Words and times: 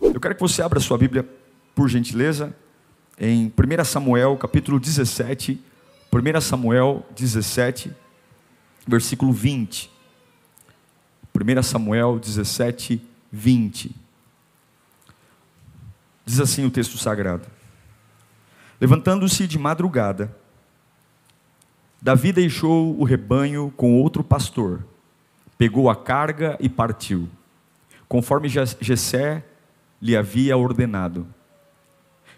Eu 0.00 0.20
quero 0.20 0.34
que 0.34 0.40
você 0.40 0.62
abra 0.62 0.78
sua 0.78 0.96
Bíblia, 0.96 1.28
por 1.74 1.88
gentileza, 1.88 2.54
em 3.18 3.46
1 3.46 3.84
Samuel, 3.84 4.36
capítulo 4.36 4.78
17. 4.78 5.60
1 6.12 6.40
Samuel 6.40 7.04
17, 7.16 7.92
versículo 8.86 9.32
20. 9.32 9.90
1 11.34 11.62
Samuel 11.64 12.18
17, 12.20 13.02
20. 13.32 13.94
Diz 16.24 16.40
assim 16.40 16.64
o 16.64 16.70
texto 16.70 16.96
sagrado: 16.96 17.46
Levantando-se 18.80 19.48
de 19.48 19.58
madrugada, 19.58 20.34
Davi 22.00 22.32
deixou 22.32 22.96
o 22.98 23.02
rebanho 23.02 23.72
com 23.76 24.00
outro 24.00 24.22
pastor, 24.22 24.84
pegou 25.58 25.90
a 25.90 25.96
carga 25.96 26.56
e 26.60 26.68
partiu, 26.68 27.28
conforme 28.08 28.48
Jessé 28.48 29.44
lhe 30.00 30.16
havia 30.16 30.56
ordenado. 30.56 31.26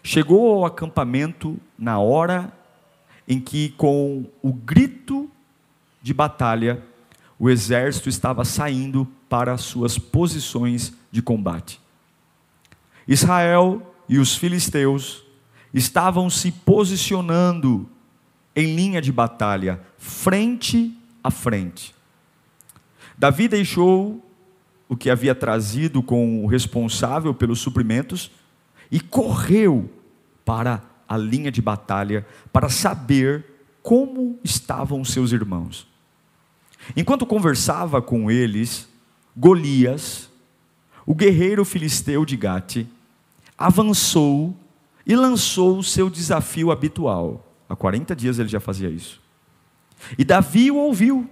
Chegou 0.03 0.55
ao 0.55 0.65
acampamento 0.65 1.59
na 1.77 1.99
hora 1.99 2.51
em 3.27 3.39
que, 3.39 3.69
com 3.69 4.25
o 4.41 4.51
grito 4.51 5.29
de 6.01 6.13
batalha, 6.13 6.83
o 7.37 7.49
exército 7.49 8.09
estava 8.09 8.43
saindo 8.43 9.07
para 9.29 9.57
suas 9.57 9.97
posições 9.97 10.93
de 11.11 11.21
combate. 11.21 11.79
Israel 13.07 13.95
e 14.07 14.17
os 14.17 14.35
filisteus 14.35 15.23
estavam 15.73 16.29
se 16.29 16.51
posicionando 16.51 17.89
em 18.55 18.75
linha 18.75 19.01
de 19.01 19.11
batalha, 19.11 19.81
frente 19.97 20.95
a 21.23 21.31
frente. 21.31 21.95
Davi 23.17 23.47
deixou 23.47 24.23
o 24.91 24.97
que 24.97 25.09
havia 25.09 25.33
trazido 25.33 26.03
com 26.03 26.43
o 26.43 26.47
responsável 26.47 27.33
pelos 27.33 27.61
suprimentos 27.61 28.29
e 28.91 28.99
correu 28.99 29.89
para 30.43 30.83
a 31.07 31.15
linha 31.15 31.49
de 31.49 31.61
batalha 31.61 32.27
para 32.51 32.67
saber 32.67 33.45
como 33.81 34.37
estavam 34.43 35.05
seus 35.05 35.31
irmãos. 35.31 35.87
Enquanto 36.93 37.25
conversava 37.25 38.01
com 38.01 38.29
eles, 38.29 38.89
Golias, 39.33 40.29
o 41.05 41.15
guerreiro 41.15 41.63
filisteu 41.63 42.25
de 42.25 42.35
Gate 42.35 42.85
avançou 43.57 44.53
e 45.07 45.15
lançou 45.15 45.77
o 45.77 45.83
seu 45.85 46.09
desafio 46.09 46.69
habitual. 46.69 47.49
Há 47.69 47.77
40 47.77 48.13
dias 48.13 48.39
ele 48.39 48.49
já 48.49 48.59
fazia 48.59 48.89
isso. 48.89 49.21
E 50.17 50.25
Davi 50.25 50.69
o 50.69 50.75
ouviu. 50.75 51.29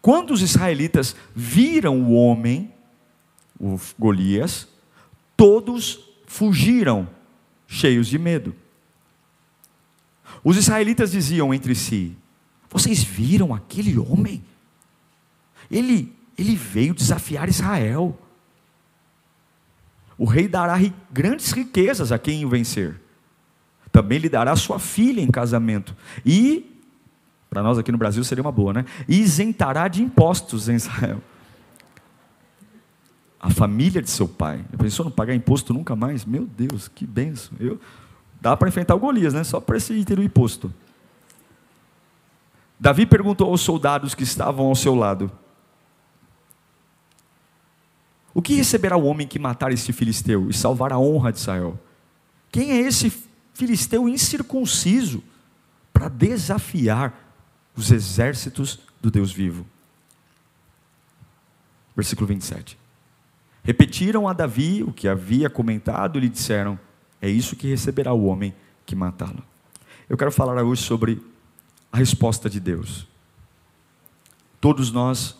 Quando 0.00 0.32
os 0.32 0.42
israelitas 0.42 1.14
viram 1.34 2.02
o 2.02 2.12
homem, 2.12 2.72
o 3.58 3.78
Golias, 3.98 4.68
todos 5.36 6.00
fugiram, 6.26 7.08
cheios 7.66 8.08
de 8.08 8.18
medo. 8.18 8.54
Os 10.42 10.56
israelitas 10.56 11.12
diziam 11.12 11.54
entre 11.54 11.74
si: 11.74 12.16
Vocês 12.68 13.02
viram 13.02 13.54
aquele 13.54 13.98
homem? 13.98 14.42
Ele 15.70 16.12
ele 16.36 16.56
veio 16.56 16.94
desafiar 16.94 17.48
Israel. 17.48 18.18
O 20.16 20.24
rei 20.24 20.48
dará 20.48 20.78
grandes 21.10 21.52
riquezas 21.52 22.12
a 22.12 22.18
quem 22.18 22.44
o 22.44 22.48
vencer. 22.48 23.00
Também 23.90 24.18
lhe 24.18 24.28
dará 24.28 24.54
sua 24.56 24.78
filha 24.78 25.20
em 25.20 25.30
casamento. 25.30 25.96
E, 26.24 26.71
para 27.52 27.62
nós 27.62 27.76
aqui 27.76 27.92
no 27.92 27.98
Brasil 27.98 28.24
seria 28.24 28.40
uma 28.40 28.50
boa, 28.50 28.72
né? 28.72 28.86
Isentará 29.06 29.86
de 29.86 30.02
impostos 30.02 30.70
em 30.70 30.74
Israel. 30.74 31.20
A 33.38 33.50
família 33.50 34.00
de 34.00 34.08
seu 34.08 34.26
pai. 34.26 34.64
Pensou 34.78 35.04
não 35.04 35.12
pagar 35.12 35.34
imposto 35.34 35.74
nunca 35.74 35.94
mais? 35.94 36.24
Meu 36.24 36.46
Deus, 36.46 36.88
que 36.88 37.04
benção. 37.04 37.52
Eu, 37.60 37.78
dá 38.40 38.56
para 38.56 38.68
enfrentar 38.68 38.94
o 38.94 38.98
Golias, 38.98 39.34
né? 39.34 39.44
Só 39.44 39.60
para 39.60 39.76
esse 39.76 39.92
item 39.92 40.16
do 40.16 40.22
imposto. 40.22 40.72
Davi 42.80 43.04
perguntou 43.04 43.50
aos 43.50 43.60
soldados 43.60 44.14
que 44.14 44.22
estavam 44.22 44.68
ao 44.68 44.74
seu 44.74 44.94
lado: 44.94 45.30
o 48.32 48.40
que 48.40 48.54
receberá 48.54 48.96
o 48.96 49.04
homem 49.04 49.28
que 49.28 49.38
matar 49.38 49.70
este 49.72 49.92
filisteu 49.92 50.48
e 50.48 50.54
salvar 50.54 50.90
a 50.90 50.98
honra 50.98 51.30
de 51.30 51.38
Israel? 51.38 51.78
Quem 52.50 52.70
é 52.70 52.80
esse 52.80 53.12
filisteu 53.52 54.08
incircunciso 54.08 55.22
para 55.92 56.08
desafiar 56.08 57.21
os 57.76 57.90
exércitos 57.90 58.80
do 59.00 59.10
Deus 59.10 59.32
vivo? 59.32 59.66
Versículo 61.94 62.26
27. 62.26 62.78
Repetiram 63.62 64.26
a 64.26 64.32
Davi 64.32 64.82
o 64.82 64.92
que 64.92 65.06
havia 65.06 65.48
comentado 65.48 66.18
e 66.18 66.22
lhe 66.22 66.28
disseram: 66.28 66.78
É 67.20 67.28
isso 67.28 67.56
que 67.56 67.68
receberá 67.68 68.12
o 68.12 68.24
homem 68.24 68.54
que 68.84 68.96
matá-lo. 68.96 69.42
Eu 70.08 70.16
quero 70.16 70.32
falar 70.32 70.62
hoje 70.62 70.82
sobre 70.82 71.22
a 71.90 71.96
resposta 71.96 72.50
de 72.50 72.58
Deus. 72.58 73.06
Todos 74.60 74.90
nós 74.90 75.36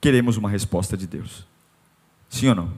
queremos 0.00 0.36
uma 0.36 0.48
resposta 0.48 0.96
de 0.96 1.06
Deus. 1.06 1.46
Sim 2.28 2.48
ou 2.48 2.54
não? 2.54 2.72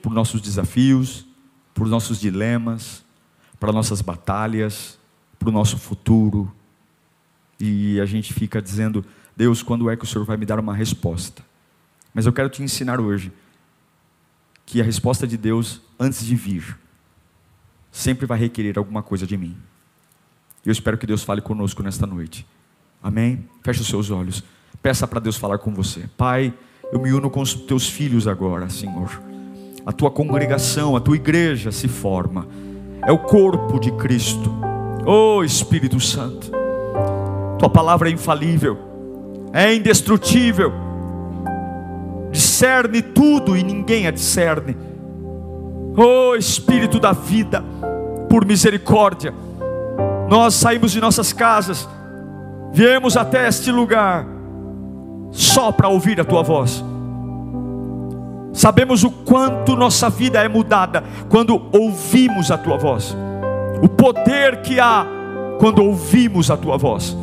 Por 0.00 0.12
nossos 0.12 0.40
desafios, 0.40 1.26
por 1.74 1.86
nossos 1.86 2.18
dilemas, 2.18 3.04
para 3.60 3.72
nossas 3.72 4.00
batalhas, 4.00 4.98
para 5.38 5.48
o 5.48 5.52
nosso 5.52 5.76
futuro. 5.76 6.50
E 7.58 8.00
a 8.00 8.06
gente 8.06 8.32
fica 8.32 8.60
dizendo: 8.60 9.04
Deus, 9.36 9.62
quando 9.62 9.90
é 9.90 9.96
que 9.96 10.04
o 10.04 10.06
Senhor 10.06 10.24
vai 10.24 10.36
me 10.36 10.46
dar 10.46 10.58
uma 10.58 10.74
resposta? 10.74 11.42
Mas 12.12 12.26
eu 12.26 12.32
quero 12.32 12.48
te 12.48 12.62
ensinar 12.62 13.00
hoje 13.00 13.32
que 14.64 14.80
a 14.80 14.84
resposta 14.84 15.26
de 15.26 15.36
Deus, 15.36 15.80
antes 15.98 16.24
de 16.24 16.34
vir, 16.34 16.76
sempre 17.92 18.26
vai 18.26 18.38
requerer 18.38 18.78
alguma 18.78 19.02
coisa 19.02 19.26
de 19.26 19.36
mim. 19.36 19.56
Eu 20.64 20.72
espero 20.72 20.98
que 20.98 21.06
Deus 21.06 21.22
fale 21.22 21.40
conosco 21.40 21.82
nesta 21.82 22.06
noite. 22.06 22.46
Amém? 23.02 23.48
Feche 23.62 23.82
os 23.82 23.86
seus 23.86 24.10
olhos. 24.10 24.42
Peça 24.82 25.06
para 25.06 25.20
Deus 25.20 25.36
falar 25.36 25.58
com 25.58 25.72
você. 25.72 26.08
Pai. 26.16 26.52
Eu 26.92 27.00
me 27.00 27.12
uno 27.12 27.28
com 27.28 27.40
os 27.40 27.52
teus 27.52 27.88
filhos 27.88 28.28
agora, 28.28 28.70
Senhor. 28.70 29.20
A 29.84 29.92
tua 29.92 30.10
congregação, 30.10 30.96
a 30.96 31.00
tua 31.00 31.16
igreja 31.16 31.72
se 31.72 31.88
forma. 31.88 32.46
É 33.02 33.10
o 33.10 33.18
corpo 33.18 33.80
de 33.80 33.90
Cristo. 33.92 34.54
Oh 35.04 35.42
Espírito 35.42 35.98
Santo. 35.98 36.65
Tua 37.58 37.70
palavra 37.70 38.08
é 38.08 38.12
infalível. 38.12 38.78
É 39.52 39.74
indestrutível. 39.74 40.72
Discerne 42.30 43.02
tudo 43.02 43.56
e 43.56 43.62
ninguém 43.62 44.06
a 44.06 44.10
discerne. 44.10 44.76
Oh 45.96 46.34
Espírito 46.34 47.00
da 47.00 47.12
vida, 47.12 47.64
por 48.28 48.44
misericórdia, 48.44 49.32
nós 50.28 50.52
saímos 50.52 50.92
de 50.92 51.00
nossas 51.00 51.32
casas, 51.32 51.88
viemos 52.72 53.16
até 53.16 53.48
este 53.48 53.70
lugar 53.70 54.26
só 55.30 55.72
para 55.72 55.88
ouvir 55.88 56.20
a 56.20 56.24
tua 56.24 56.42
voz. 56.42 56.84
Sabemos 58.52 59.04
o 59.04 59.10
quanto 59.10 59.76
nossa 59.76 60.10
vida 60.10 60.42
é 60.42 60.48
mudada 60.48 61.02
quando 61.30 61.62
ouvimos 61.72 62.50
a 62.50 62.58
tua 62.58 62.76
voz, 62.76 63.16
o 63.82 63.88
poder 63.88 64.60
que 64.62 64.78
há 64.78 65.06
quando 65.58 65.82
ouvimos 65.82 66.50
a 66.50 66.56
tua 66.56 66.76
voz, 66.76 67.16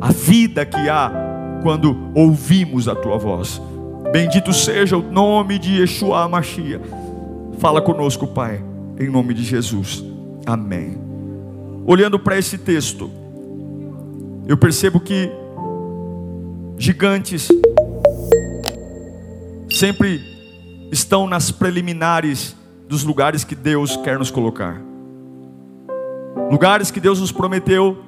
a 0.00 0.12
vida 0.12 0.64
que 0.64 0.88
há 0.88 1.10
quando 1.62 1.96
ouvimos 2.14 2.88
a 2.88 2.94
tua 2.94 3.18
voz. 3.18 3.60
Bendito 4.12 4.52
seja 4.52 4.96
o 4.96 5.02
nome 5.02 5.58
de 5.58 5.80
Yeshua 5.80 6.28
Mashiach. 6.28 6.84
Fala 7.58 7.82
conosco, 7.82 8.26
Pai, 8.26 8.62
em 8.98 9.10
nome 9.10 9.34
de 9.34 9.42
Jesus. 9.42 10.04
Amém. 10.46 10.96
Olhando 11.86 12.18
para 12.18 12.38
esse 12.38 12.56
texto, 12.56 13.10
eu 14.46 14.56
percebo 14.56 15.00
que 15.00 15.30
gigantes 16.78 17.48
sempre 19.70 20.20
estão 20.90 21.26
nas 21.26 21.50
preliminares 21.50 22.56
dos 22.88 23.04
lugares 23.04 23.44
que 23.44 23.54
Deus 23.54 23.96
quer 23.98 24.18
nos 24.18 24.30
colocar. 24.30 24.80
Lugares 26.50 26.90
que 26.90 27.00
Deus 27.00 27.20
nos 27.20 27.30
prometeu, 27.30 27.98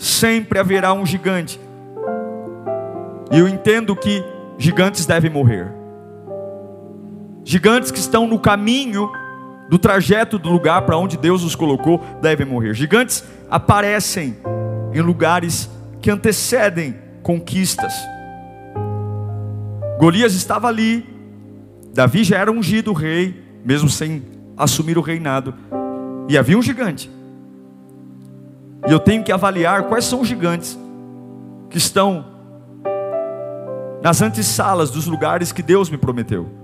sempre 0.00 0.58
haverá 0.58 0.94
um 0.94 1.04
gigante. 1.04 1.60
E 3.30 3.38
eu 3.38 3.46
entendo 3.46 3.94
que 3.94 4.24
gigantes 4.56 5.04
devem 5.04 5.30
morrer. 5.30 5.70
Gigantes 7.44 7.90
que 7.90 7.98
estão 7.98 8.26
no 8.26 8.38
caminho 8.38 9.12
do 9.68 9.78
trajeto 9.78 10.38
do 10.38 10.48
lugar 10.48 10.82
para 10.82 10.96
onde 10.96 11.18
Deus 11.18 11.44
os 11.44 11.54
colocou, 11.54 12.00
devem 12.22 12.46
morrer. 12.46 12.72
Gigantes 12.72 13.22
aparecem 13.50 14.38
em 14.94 15.00
lugares 15.02 15.70
que 16.00 16.10
antecedem 16.10 16.96
conquistas. 17.22 17.92
Golias 19.98 20.34
estava 20.34 20.66
ali, 20.66 21.06
Davi 21.92 22.24
já 22.24 22.38
era 22.38 22.50
ungido 22.50 22.94
rei, 22.94 23.44
mesmo 23.62 23.90
sem 23.90 24.22
assumir 24.56 24.96
o 24.96 25.02
reinado, 25.02 25.54
e 26.26 26.38
havia 26.38 26.56
um 26.56 26.62
gigante. 26.62 27.19
E 28.86 28.92
eu 28.92 28.98
tenho 28.98 29.22
que 29.22 29.32
avaliar 29.32 29.84
quais 29.84 30.04
são 30.04 30.20
os 30.20 30.28
gigantes 30.28 30.78
que 31.68 31.78
estão 31.78 32.24
nas 34.02 34.22
antessalas 34.22 34.90
dos 34.90 35.06
lugares 35.06 35.52
que 35.52 35.62
Deus 35.62 35.90
me 35.90 35.98
prometeu. 35.98 36.60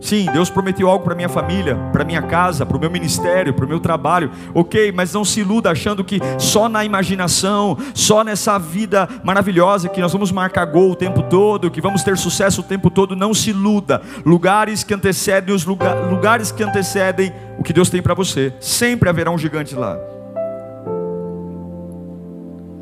Sim, 0.00 0.26
Deus 0.32 0.50
prometeu 0.50 0.88
algo 0.88 1.02
para 1.02 1.14
minha 1.14 1.30
família, 1.30 1.76
para 1.90 2.04
minha 2.04 2.20
casa, 2.20 2.66
para 2.66 2.76
o 2.76 2.80
meu 2.80 2.90
ministério, 2.90 3.54
para 3.54 3.64
o 3.64 3.68
meu 3.68 3.80
trabalho. 3.80 4.30
Ok, 4.52 4.92
mas 4.92 5.14
não 5.14 5.24
se 5.24 5.40
iluda 5.40 5.70
achando 5.70 6.04
que 6.04 6.20
só 6.38 6.68
na 6.68 6.84
imaginação, 6.84 7.78
só 7.94 8.22
nessa 8.22 8.58
vida 8.58 9.08
maravilhosa 9.24 9.88
que 9.88 10.02
nós 10.02 10.12
vamos 10.12 10.30
marcar 10.30 10.66
gol 10.66 10.90
o 10.90 10.94
tempo 10.94 11.22
todo, 11.22 11.70
que 11.70 11.80
vamos 11.80 12.02
ter 12.02 12.18
sucesso 12.18 12.60
o 12.60 12.64
tempo 12.64 12.90
todo. 12.90 13.16
Não 13.16 13.32
se 13.32 13.50
iluda. 13.50 14.02
Lugares 14.26 14.84
que 14.84 14.92
antecedem 14.92 15.54
os 15.54 15.64
lugar, 15.64 15.96
lugares 16.10 16.52
que 16.52 16.62
antecedem 16.62 17.32
o 17.58 17.62
que 17.62 17.72
Deus 17.72 17.88
tem 17.88 18.02
para 18.02 18.12
você. 18.12 18.52
Sempre 18.60 19.08
haverá 19.08 19.30
um 19.30 19.38
gigante 19.38 19.74
lá. 19.74 19.96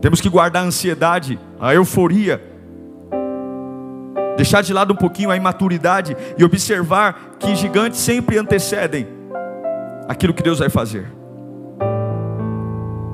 Temos 0.02 0.20
que 0.20 0.28
guardar 0.28 0.64
a 0.64 0.66
ansiedade, 0.66 1.38
a 1.58 1.72
euforia 1.72 2.52
deixar 4.36 4.62
de 4.62 4.72
lado 4.72 4.92
um 4.92 4.96
pouquinho 4.96 5.30
a 5.30 5.36
imaturidade 5.36 6.16
e 6.36 6.44
observar 6.44 7.36
que 7.38 7.54
gigantes 7.54 8.00
sempre 8.00 8.36
antecedem 8.36 9.06
aquilo 10.08 10.34
que 10.34 10.42
Deus 10.42 10.58
vai 10.58 10.68
fazer. 10.68 11.06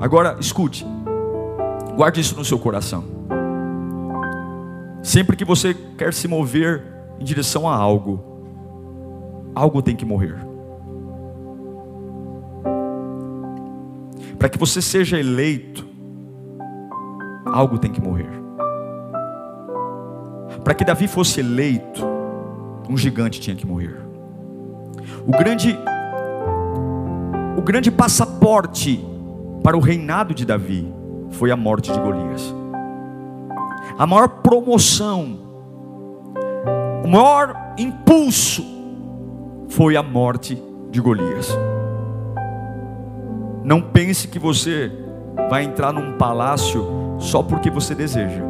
Agora, 0.01 0.37
escute, 0.39 0.83
guarde 1.95 2.21
isso 2.21 2.35
no 2.35 2.43
seu 2.43 2.57
coração. 2.57 3.03
Sempre 5.03 5.35
que 5.35 5.45
você 5.45 5.75
quer 5.97 6.13
se 6.13 6.27
mover 6.27 6.83
em 7.19 7.23
direção 7.23 7.69
a 7.69 7.75
algo, 7.75 8.23
algo 9.53 9.81
tem 9.83 9.95
que 9.95 10.05
morrer. 10.05 10.35
Para 14.39 14.49
que 14.49 14.57
você 14.57 14.81
seja 14.81 15.19
eleito, 15.19 15.88
algo 17.53 17.77
tem 17.77 17.91
que 17.91 18.01
morrer. 18.01 18.29
Para 20.63 20.73
que 20.73 20.83
Davi 20.83 21.07
fosse 21.07 21.39
eleito, 21.39 22.05
um 22.89 22.97
gigante 22.97 23.39
tinha 23.39 23.55
que 23.55 23.65
morrer. 23.65 23.95
O 25.27 25.31
grande 25.31 25.77
o 27.57 27.61
grande 27.61 27.91
passaporte 27.91 29.05
para 29.63 29.75
o 29.77 29.79
reinado 29.79 30.33
de 30.33 30.45
Davi 30.45 30.91
foi 31.31 31.51
a 31.51 31.57
morte 31.57 31.91
de 31.91 31.99
Golias. 31.99 32.53
A 33.97 34.07
maior 34.07 34.27
promoção, 34.27 35.37
o 37.03 37.07
maior 37.07 37.73
impulso 37.77 38.63
foi 39.69 39.95
a 39.95 40.03
morte 40.03 40.61
de 40.89 41.01
Golias. 41.01 41.49
Não 43.63 43.81
pense 43.81 44.27
que 44.27 44.39
você 44.39 44.91
vai 45.49 45.63
entrar 45.63 45.91
num 45.91 46.17
palácio 46.17 46.98
só 47.19 47.43
porque 47.43 47.69
você 47.69 47.93
deseja. 47.93 48.41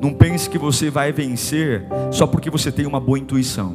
Não 0.00 0.12
pense 0.12 0.48
que 0.48 0.58
você 0.58 0.90
vai 0.90 1.10
vencer 1.10 1.86
só 2.12 2.26
porque 2.26 2.50
você 2.50 2.70
tem 2.70 2.86
uma 2.86 3.00
boa 3.00 3.18
intuição. 3.18 3.74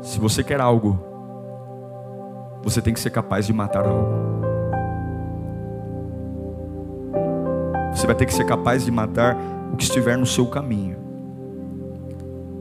Se 0.00 0.18
você 0.18 0.42
quer 0.42 0.60
algo, 0.60 0.98
você 2.62 2.80
tem 2.80 2.94
que 2.94 3.00
ser 3.00 3.10
capaz 3.10 3.46
de 3.46 3.52
matar 3.52 3.86
algo. 3.86 4.26
Você 7.94 8.06
vai 8.06 8.16
ter 8.16 8.26
que 8.26 8.34
ser 8.34 8.44
capaz 8.44 8.84
de 8.84 8.90
matar 8.90 9.36
o 9.72 9.76
que 9.76 9.84
estiver 9.84 10.16
no 10.16 10.26
seu 10.26 10.46
caminho. 10.46 10.96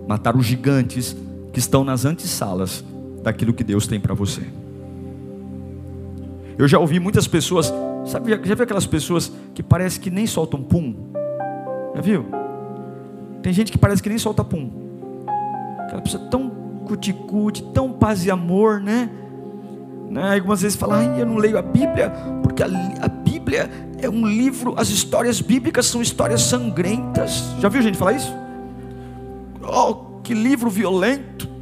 Matar 0.07 0.35
os 0.35 0.45
gigantes 0.45 1.15
que 1.51 1.59
estão 1.59 1.83
nas 1.83 2.05
antessalas 2.05 2.83
daquilo 3.23 3.53
que 3.53 3.63
Deus 3.63 3.87
tem 3.87 3.99
para 3.99 4.13
você. 4.13 4.43
Eu 6.57 6.67
já 6.67 6.79
ouvi 6.79 6.99
muitas 6.99 7.27
pessoas 7.27 7.73
Sabe, 8.05 8.29
já, 8.29 8.37
já 8.37 8.55
viu 8.55 8.63
aquelas 8.63 8.85
pessoas 8.85 9.31
que 9.53 9.63
parece 9.63 9.99
que 9.99 10.11
nem 10.11 10.27
soltam 10.27 10.61
pum? 10.61 10.95
Já 11.95 12.01
viu? 12.01 12.25
Tem 13.41 13.51
gente 13.51 13.71
que 13.71 13.77
parece 13.77 14.01
que 14.01 14.09
nem 14.09 14.17
solta 14.17 14.43
pum. 14.43 14.69
Aquela 15.79 16.01
pessoa 16.01 16.23
tão 16.29 16.49
cuticute, 16.85 17.63
tão 17.73 17.91
paz 17.91 18.23
e 18.25 18.31
amor, 18.31 18.79
né? 18.79 19.09
né? 20.09 20.35
Algumas 20.35 20.61
vezes 20.61 20.77
fala, 20.77 20.97
Ai, 20.97 21.21
eu 21.21 21.25
não 21.25 21.37
leio 21.37 21.57
a 21.57 21.63
Bíblia, 21.63 22.11
porque 22.43 22.61
a, 22.61 22.67
a 23.01 23.07
Bíblia 23.07 23.69
é 23.99 24.07
um 24.07 24.27
livro, 24.27 24.75
as 24.77 24.89
histórias 24.89 25.41
bíblicas 25.41 25.87
são 25.87 25.99
histórias 25.99 26.41
sangrentas. 26.43 27.43
Já 27.59 27.69
viu 27.69 27.81
gente 27.81 27.97
falar 27.97 28.13
isso? 28.13 28.31
Oh, 29.63 30.19
que 30.21 30.33
livro 30.35 30.69
violento. 30.69 31.54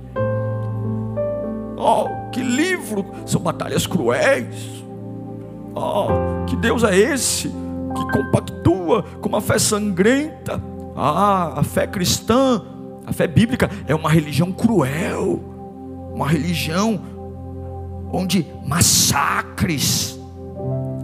Oh, 1.85 2.29
que 2.31 2.41
livro, 2.41 3.05
são 3.25 3.41
batalhas 3.41 3.85
cruéis. 3.85 4.85
Oh, 5.75 6.45
que 6.47 6.55
Deus 6.55 6.81
é 6.81 6.97
esse 6.97 7.49
que 7.49 8.11
compactua 8.13 9.03
com 9.19 9.27
uma 9.27 9.41
fé 9.41 9.59
sangrenta? 9.59 10.63
Ah, 10.95 11.59
a 11.59 11.63
fé 11.63 11.85
cristã, 11.85 12.61
a 13.05 13.11
fé 13.11 13.27
bíblica 13.27 13.69
é 13.85 13.93
uma 13.93 14.09
religião 14.09 14.49
cruel, 14.53 15.43
uma 16.13 16.25
religião 16.25 17.01
onde 18.13 18.45
massacres, 18.65 20.17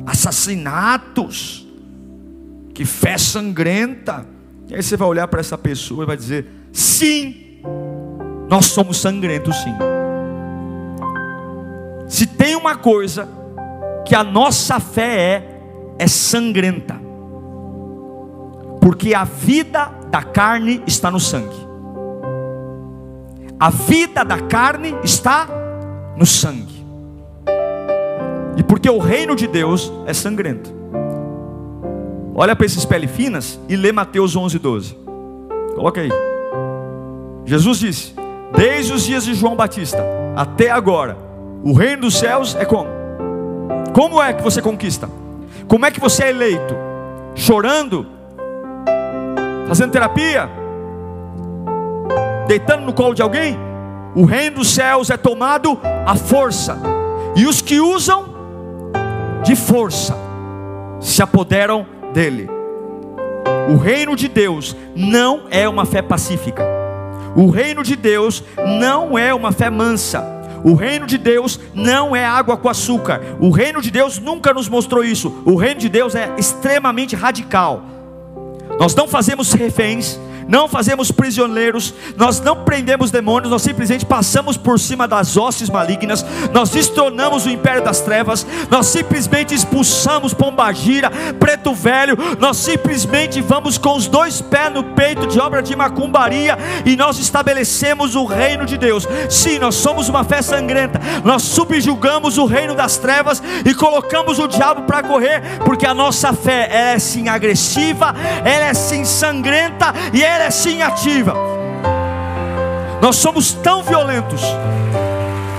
assassinatos, 0.06 1.68
que 2.74 2.86
fé 2.86 3.18
sangrenta. 3.18 4.26
E 4.70 4.76
aí 4.76 4.82
você 4.82 4.96
vai 4.96 5.10
olhar 5.10 5.28
para 5.28 5.42
essa 5.42 5.58
pessoa 5.58 6.04
e 6.04 6.08
vai 6.08 6.16
dizer: 6.16 6.48
sim, 6.72 7.62
nós 8.48 8.68
somos 8.68 8.96
sangrentos, 8.96 9.58
sim. 9.58 9.76
Se 12.10 12.26
tem 12.26 12.56
uma 12.56 12.76
coisa 12.76 13.30
que 14.04 14.16
a 14.16 14.24
nossa 14.24 14.80
fé 14.80 15.20
é, 15.20 16.04
é 16.04 16.08
sangrenta. 16.08 17.00
Porque 18.82 19.14
a 19.14 19.24
vida 19.24 19.92
da 20.10 20.24
carne 20.24 20.82
está 20.88 21.12
no 21.12 21.20
sangue. 21.20 21.70
A 23.60 23.70
vida 23.70 24.26
da 24.26 24.40
carne 24.40 24.96
está 25.04 25.48
no 26.18 26.26
sangue. 26.26 26.84
E 28.58 28.64
porque 28.64 28.90
o 28.90 28.98
reino 28.98 29.36
de 29.36 29.46
Deus 29.46 29.94
é 30.08 30.14
sangrento. 30.14 30.74
Olha 32.34 32.56
para 32.56 32.66
esses 32.66 32.86
pele 32.86 33.08
finas 33.08 33.60
e 33.70 33.76
lê 33.76 33.92
Mateus 33.92 34.36
11, 34.36 34.58
12. 34.58 34.98
Coloca 35.76 36.02
aí. 36.02 36.10
Jesus 37.46 37.78
disse: 37.78 38.16
Desde 38.56 38.94
os 38.94 39.04
dias 39.04 39.26
de 39.26 39.36
João 39.36 39.56
Batista 39.56 40.04
até 40.36 40.72
agora, 40.72 41.29
o 41.64 41.74
reino 41.74 42.04
dos 42.04 42.18
céus 42.18 42.56
é 42.56 42.66
como? 42.66 42.90
Como 43.94 44.22
é 44.22 44.34
que 44.34 44.42
você 44.42 44.62
conquista? 44.62 45.10
Como 45.68 45.86
é 45.86 45.92
que 45.92 46.00
você 46.00 46.26
é 46.26 46.30
eleito? 46.30 46.76
Chorando? 47.36 48.06
Fazendo 49.68 49.92
terapia? 49.92 50.50
Deitando 52.48 52.86
no 52.86 52.94
colo 52.94 53.14
de 53.14 53.22
alguém? 53.22 53.58
O 54.16 54.26
reino 54.26 54.58
dos 54.58 54.70
céus 54.72 55.10
é 55.10 55.18
tomado 55.18 55.80
à 56.06 56.16
força, 56.16 56.78
e 57.36 57.46
os 57.46 57.62
que 57.62 57.80
usam 57.80 58.26
de 59.44 59.56
força 59.56 60.16
se 61.00 61.22
apoderam 61.22 61.86
dele. 62.14 62.50
O 63.70 63.78
reino 63.78 64.16
de 64.16 64.28
Deus 64.28 64.76
não 64.96 65.44
é 65.52 65.70
uma 65.70 65.86
fé 65.86 66.02
pacífica. 66.02 66.64
O 67.36 67.50
reino 67.50 67.84
de 67.84 67.96
Deus 67.96 68.44
não 68.80 69.18
é 69.18 69.34
uma 69.34 69.52
fé 69.52 69.70
mansa. 69.70 70.39
O 70.64 70.74
reino 70.74 71.06
de 71.06 71.18
Deus 71.18 71.60
não 71.74 72.16
é 72.16 72.26
água 72.26 72.58
com 72.58 72.70
açúcar. 72.70 73.22
O 73.40 73.50
reino 73.50 73.82
de 73.82 73.92
Deus 73.92 74.20
nunca 74.20 74.54
nos 74.54 74.68
mostrou 74.68 75.04
isso. 75.04 75.42
O 75.46 75.56
reino 75.56 75.80
de 75.80 75.90
Deus 75.90 76.16
é 76.16 76.34
extremamente 76.38 77.16
radical. 77.16 77.84
Nós 78.80 78.96
não 78.96 79.08
fazemos 79.08 79.54
reféns, 79.54 80.20
não 80.50 80.68
fazemos 80.68 81.12
prisioneiros, 81.12 81.94
nós 82.18 82.42
não 82.42 82.64
prendemos 82.66 83.12
demônios, 83.12 83.52
nós 83.52 83.62
simplesmente 83.62 84.04
passamos 84.04 84.58
por 84.58 84.80
cima 84.80 85.08
das 85.08 85.38
hostes 85.38 85.70
malignas, 85.70 86.26
nós 86.52 86.72
destronamos 86.72 87.46
o 87.46 87.52
império 87.52 87.84
das 87.84 88.02
trevas, 88.02 88.46
nós 88.68 88.88
simplesmente 88.88 89.54
expulsamos 89.54 90.34
pombagira, 90.34 91.12
preto 91.40 91.72
velho, 91.74 92.18
nós 92.40 92.58
simplesmente 92.58 93.40
vamos 93.42 93.78
com 93.78 93.96
os 93.96 94.08
dois 94.08 94.42
pés 94.42 94.74
no 94.74 94.84
peito 94.84 95.28
de 95.28 95.40
obra 95.40 95.62
de 95.62 95.76
macumbaria 95.76 96.58
e 96.84 96.96
nós 96.96 97.20
estabelecemos 97.20 98.16
o 98.16 98.26
reino 98.26 98.66
de 98.66 98.78
Deus. 98.78 99.08
Sim, 99.30 99.60
nós 99.60 99.76
somos 99.76 100.10
uma 100.10 100.24
fé 100.24 100.42
sangrenta, 100.42 101.00
nós 101.24 101.44
subjugamos 101.44 102.38
o 102.40 102.46
reino 102.46 102.74
das 102.74 102.98
trevas 102.98 103.42
e 103.64 103.74
colocamos 103.76 104.40
o 104.40 104.48
diabo 104.48 104.82
para 104.84 105.04
correr, 105.04 105.60
porque 105.64 105.86
a 105.86 105.94
nossa 105.94 106.34
fé 106.34 106.68
é 106.72 107.00
sim 107.00 107.30
agressiva, 107.30 108.16
ela 108.44 108.66
é 108.66 108.74
sim 108.74 109.06
sangrenta 109.06 109.94
e 110.12 110.24
ela 110.24 110.39
é 110.42 110.52
sim 110.52 110.82
ativa. 110.82 111.34
Nós 113.02 113.16
somos 113.16 113.54
tão 113.54 113.82
violentos, 113.82 114.42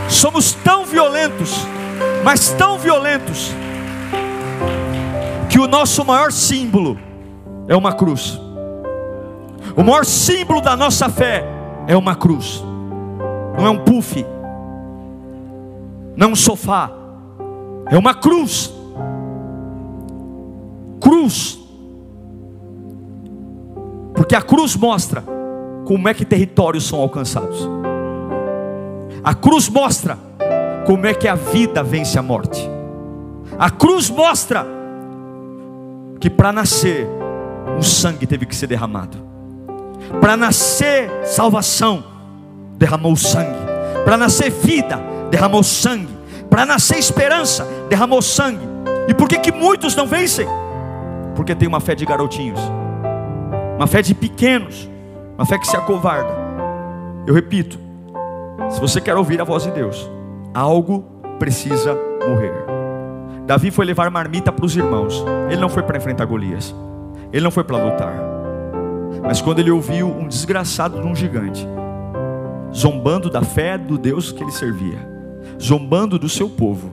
somos 0.09 0.53
tão 0.53 0.85
violentos, 0.85 1.67
mas 2.23 2.51
tão 2.51 2.79
violentos, 2.79 3.53
que 5.49 5.59
o 5.59 5.67
nosso 5.67 6.05
maior 6.05 6.31
símbolo 6.33 6.99
é 7.67 7.75
uma 7.75 7.93
cruz. 7.93 8.39
O 9.77 9.83
maior 9.83 10.05
símbolo 10.05 10.61
da 10.61 10.77
nossa 10.77 11.09
fé 11.09 11.45
é 11.87 11.97
uma 11.97 12.15
cruz, 12.15 12.63
não 13.57 13.67
é 13.67 13.71
um 13.71 13.79
puff, 13.79 14.27
não 16.17 16.29
é 16.29 16.31
um 16.33 16.37
sofá, 16.37 16.91
é 17.91 17.97
uma 17.97 18.15
cruz. 18.15 18.73
Cruz, 21.01 21.60
porque 24.21 24.37
a 24.37 24.43
cruz 24.43 24.77
mostra 24.77 25.25
como 25.87 26.07
é 26.07 26.12
que 26.12 26.27
territórios 26.27 26.87
são 26.87 27.00
alcançados. 27.00 27.67
A 29.25 29.35
cruz 29.35 29.67
mostra 29.67 30.19
como 30.85 31.07
é 31.07 31.15
que 31.15 31.27
a 31.27 31.35
vida 31.35 31.83
vence 31.83 32.19
a 32.19 32.23
morte. 32.23 32.69
A 33.59 33.71
cruz 33.71 34.11
mostra 34.11 34.67
que 36.21 36.29
para 36.29 36.53
nascer, 36.53 37.09
um 37.79 37.81
sangue 37.81 38.27
teve 38.27 38.45
que 38.45 38.55
ser 38.55 38.67
derramado. 38.67 39.17
Para 40.21 40.37
nascer 40.37 41.11
salvação, 41.25 42.05
derramou 42.77 43.17
sangue. 43.17 43.59
Para 44.05 44.19
nascer 44.19 44.50
vida, 44.50 45.00
derramou 45.31 45.62
sangue. 45.62 46.15
Para 46.50 46.67
nascer 46.67 46.99
esperança, 46.99 47.67
derramou 47.89 48.21
sangue. 48.21 48.69
E 49.09 49.15
por 49.15 49.27
que, 49.27 49.39
que 49.39 49.50
muitos 49.50 49.97
não 49.97 50.07
vencem? 50.07 50.47
Porque 51.35 51.55
tem 51.55 51.67
uma 51.67 51.81
fé 51.81 51.95
de 51.95 52.05
garotinhos 52.05 52.61
uma 53.81 53.87
fé 53.87 54.03
de 54.03 54.15
pequenos, 54.15 54.91
uma 55.39 55.47
fé 55.47 55.59
que 55.59 55.67
se 55.67 55.75
acovarda. 55.75 56.37
Eu 57.27 57.33
repito, 57.33 57.79
se 58.69 58.79
você 58.79 59.01
quer 59.01 59.17
ouvir 59.17 59.41
a 59.41 59.45
voz 59.45 59.63
de 59.63 59.71
Deus, 59.71 60.07
algo 60.53 61.03
precisa 61.39 61.97
morrer. 62.29 62.53
Davi 63.47 63.71
foi 63.71 63.87
levar 63.87 64.11
marmita 64.11 64.53
para 64.53 64.67
os 64.67 64.77
irmãos, 64.77 65.25
ele 65.51 65.59
não 65.59 65.71
foi 65.71 65.83
para 65.83 65.97
enfrentar 65.97 66.27
Golias, 66.27 66.75
ele 67.33 67.43
não 67.43 67.51
foi 67.51 67.65
para 67.65 67.83
lutar, 67.83 68.13
mas 69.23 69.41
quando 69.41 69.61
ele 69.61 69.71
ouviu 69.71 70.09
um 70.09 70.29
desgraçado 70.29 71.01
de 71.01 71.07
um 71.07 71.17
gigante, 71.17 71.67
zombando 72.77 73.31
da 73.31 73.41
fé 73.41 73.79
do 73.79 73.97
Deus 73.97 74.31
que 74.31 74.43
ele 74.43 74.53
servia, 74.53 74.99
zombando 75.59 76.19
do 76.19 76.29
seu 76.29 76.51
povo, 76.51 76.91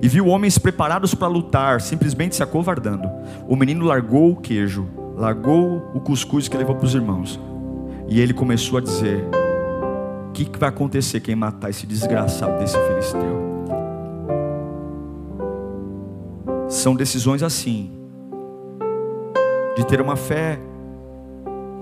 e 0.00 0.08
viu 0.08 0.28
homens 0.28 0.56
preparados 0.56 1.14
para 1.14 1.28
lutar, 1.28 1.82
simplesmente 1.82 2.34
se 2.34 2.42
acovardando, 2.42 3.06
o 3.46 3.54
menino 3.54 3.84
largou 3.84 4.30
o 4.30 4.36
queijo 4.36 5.01
largou 5.16 5.90
o 5.94 6.00
cuscuz 6.00 6.48
que 6.48 6.56
levou 6.56 6.74
para 6.74 6.86
os 6.86 6.94
irmãos. 6.94 7.38
E 8.08 8.20
ele 8.20 8.34
começou 8.34 8.78
a 8.78 8.80
dizer: 8.80 9.24
O 10.28 10.32
que, 10.32 10.44
que 10.44 10.58
vai 10.58 10.68
acontecer 10.68 11.20
quem 11.20 11.34
matar 11.34 11.70
esse 11.70 11.86
desgraçado 11.86 12.58
desse 12.58 12.76
filisteu? 12.78 13.42
São 16.68 16.94
decisões 16.94 17.42
assim, 17.42 17.92
de 19.76 19.84
ter 19.86 20.00
uma 20.00 20.16
fé 20.16 20.58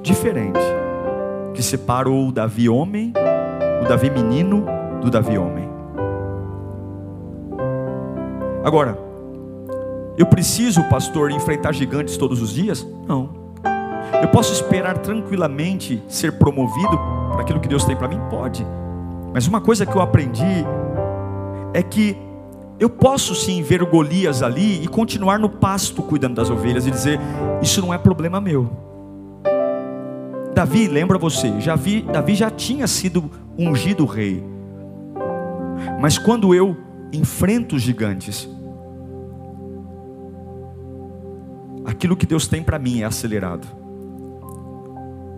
diferente, 0.03 0.59
que 1.55 1.63
separou 1.63 2.29
o 2.29 2.33
Davi 2.33 2.69
homem, 2.69 3.13
o 3.83 3.89
Davi 3.89 4.11
menino, 4.11 4.67
do 5.01 5.11
Davi 5.11 5.39
homem. 5.39 5.69
Agora, 8.65 9.10
eu 10.21 10.27
preciso, 10.27 10.85
pastor, 10.85 11.31
enfrentar 11.31 11.73
gigantes 11.73 12.19
todos 12.19 12.43
os 12.43 12.53
dias? 12.53 12.87
Não. 13.09 13.31
Eu 14.21 14.29
posso 14.29 14.53
esperar 14.53 14.99
tranquilamente 14.99 16.03
ser 16.09 16.33
promovido 16.33 16.99
para 17.33 17.41
aquilo 17.41 17.59
que 17.59 17.67
Deus 17.67 17.85
tem 17.85 17.97
para 17.97 18.07
mim? 18.07 18.21
Pode. 18.29 18.67
Mas 19.33 19.47
uma 19.47 19.63
coisa 19.63 19.87
que 19.87 19.97
eu 19.97 20.03
aprendi 20.03 20.67
é 21.73 21.83
que 21.83 22.19
eu 22.79 22.91
posso 22.91 23.35
sim 23.35 23.63
ver 23.63 23.83
Golias 23.85 24.43
ali 24.43 24.83
e 24.83 24.89
continuar 24.89 25.39
no 25.39 25.49
pasto 25.49 26.03
cuidando 26.03 26.35
das 26.35 26.51
ovelhas 26.51 26.87
e 26.87 26.91
dizer: 26.91 27.19
Isso 27.63 27.81
não 27.81 27.95
é 27.95 27.97
problema 27.97 28.43
meu. 28.43 28.71
Davi, 30.55 30.87
lembra 30.87 31.17
você, 31.17 31.59
já 31.61 31.75
vi, 31.77 32.03
Davi 32.03 32.35
já 32.35 32.51
tinha 32.51 32.87
sido 32.87 33.31
ungido 33.59 34.05
rei. 34.05 34.45
Mas 35.99 36.19
quando 36.19 36.55
eu 36.55 36.77
enfrento 37.11 37.77
os 37.77 37.83
gigantes, 37.83 38.47
aquilo 41.91 42.17
que 42.17 42.27
Deus 42.27 42.47
tem 42.47 42.63
para 42.63 42.79
mim 42.79 43.01
é 43.01 43.05
acelerado. 43.05 43.67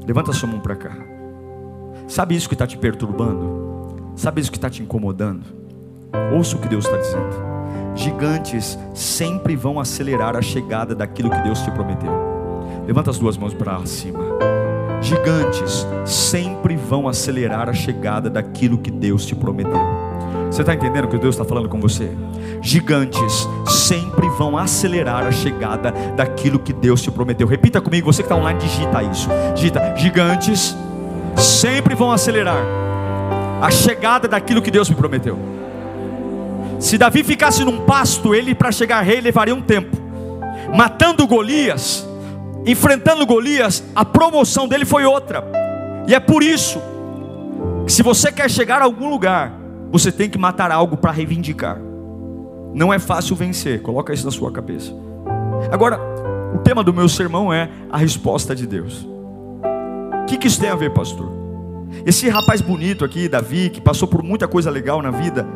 Levanta 0.06 0.32
sua 0.32 0.48
mão 0.48 0.60
para 0.60 0.76
cá. 0.76 0.96
Sabe 2.06 2.34
isso 2.34 2.48
que 2.48 2.54
está 2.54 2.66
te 2.66 2.76
perturbando? 2.76 4.12
Sabe 4.14 4.40
isso 4.40 4.50
que 4.50 4.58
está 4.58 4.68
te 4.68 4.82
incomodando? 4.82 5.44
Ouça 6.34 6.56
o 6.56 6.60
que 6.60 6.68
Deus 6.68 6.84
está 6.84 6.96
dizendo. 6.96 7.52
Gigantes 7.94 8.78
sempre 8.94 9.56
vão 9.56 9.78
acelerar 9.78 10.36
a 10.36 10.42
chegada 10.42 10.94
daquilo 10.94 11.30
que 11.30 11.40
Deus 11.42 11.60
te 11.60 11.70
prometeu. 11.70 12.12
Levanta 12.86 13.10
as 13.10 13.18
duas 13.18 13.36
mãos 13.36 13.54
para 13.54 13.84
cima. 13.86 14.20
Gigantes 15.00 15.86
sempre 16.04 16.76
vão 16.76 17.08
acelerar 17.08 17.68
a 17.68 17.72
chegada 17.72 18.28
daquilo 18.28 18.78
que 18.78 18.90
Deus 18.90 19.24
te 19.24 19.34
prometeu. 19.34 20.01
Você 20.52 20.60
está 20.60 20.74
entendendo 20.74 21.06
o 21.06 21.08
que 21.08 21.16
Deus 21.16 21.34
está 21.34 21.46
falando 21.46 21.66
com 21.66 21.80
você? 21.80 22.10
Gigantes 22.60 23.48
sempre 23.66 24.28
vão 24.28 24.58
acelerar 24.58 25.26
a 25.26 25.32
chegada 25.32 25.90
daquilo 26.14 26.58
que 26.58 26.74
Deus 26.74 27.00
te 27.00 27.10
prometeu. 27.10 27.46
Repita 27.46 27.80
comigo, 27.80 28.12
você 28.12 28.22
que 28.22 28.26
está 28.26 28.36
online, 28.36 28.60
digita 28.60 29.02
isso. 29.02 29.30
Digita, 29.54 29.94
gigantes 29.96 30.76
sempre 31.38 31.94
vão 31.94 32.12
acelerar 32.12 32.62
a 33.62 33.70
chegada 33.70 34.28
daquilo 34.28 34.60
que 34.60 34.70
Deus 34.70 34.90
me 34.90 34.94
prometeu. 34.94 35.38
Se 36.78 36.98
Davi 36.98 37.24
ficasse 37.24 37.64
num 37.64 37.86
pasto, 37.86 38.34
ele 38.34 38.54
para 38.54 38.70
chegar 38.70 39.00
rei 39.00 39.22
levaria 39.22 39.54
um 39.54 39.62
tempo. 39.62 39.96
Matando 40.76 41.26
Golias, 41.26 42.06
enfrentando 42.66 43.24
Golias, 43.24 43.82
a 43.96 44.04
promoção 44.04 44.68
dele 44.68 44.84
foi 44.84 45.06
outra. 45.06 45.42
E 46.06 46.14
é 46.14 46.20
por 46.20 46.42
isso 46.42 46.78
que 47.86 47.92
se 47.92 48.02
você 48.02 48.30
quer 48.30 48.50
chegar 48.50 48.82
a 48.82 48.84
algum 48.84 49.08
lugar, 49.08 49.61
você 49.92 50.10
tem 50.10 50.30
que 50.30 50.38
matar 50.38 50.72
algo 50.72 50.96
para 50.96 51.12
reivindicar. 51.12 51.78
Não 52.72 52.90
é 52.90 52.98
fácil 52.98 53.36
vencer, 53.36 53.82
coloca 53.82 54.14
isso 54.14 54.24
na 54.24 54.30
sua 54.30 54.50
cabeça. 54.50 54.90
Agora, 55.70 56.00
o 56.54 56.58
tema 56.58 56.82
do 56.82 56.94
meu 56.94 57.06
sermão 57.10 57.52
é 57.52 57.68
a 57.90 57.98
resposta 57.98 58.54
de 58.54 58.66
Deus. 58.66 59.06
O 60.22 60.26
que, 60.26 60.38
que 60.38 60.46
isso 60.46 60.58
tem 60.58 60.70
a 60.70 60.74
ver, 60.74 60.94
pastor? 60.94 61.30
Esse 62.06 62.26
rapaz 62.30 62.62
bonito 62.62 63.04
aqui, 63.04 63.28
Davi, 63.28 63.68
que 63.68 63.82
passou 63.82 64.08
por 64.08 64.22
muita 64.22 64.48
coisa 64.48 64.70
legal 64.70 65.02
na 65.02 65.10
vida, 65.10 65.46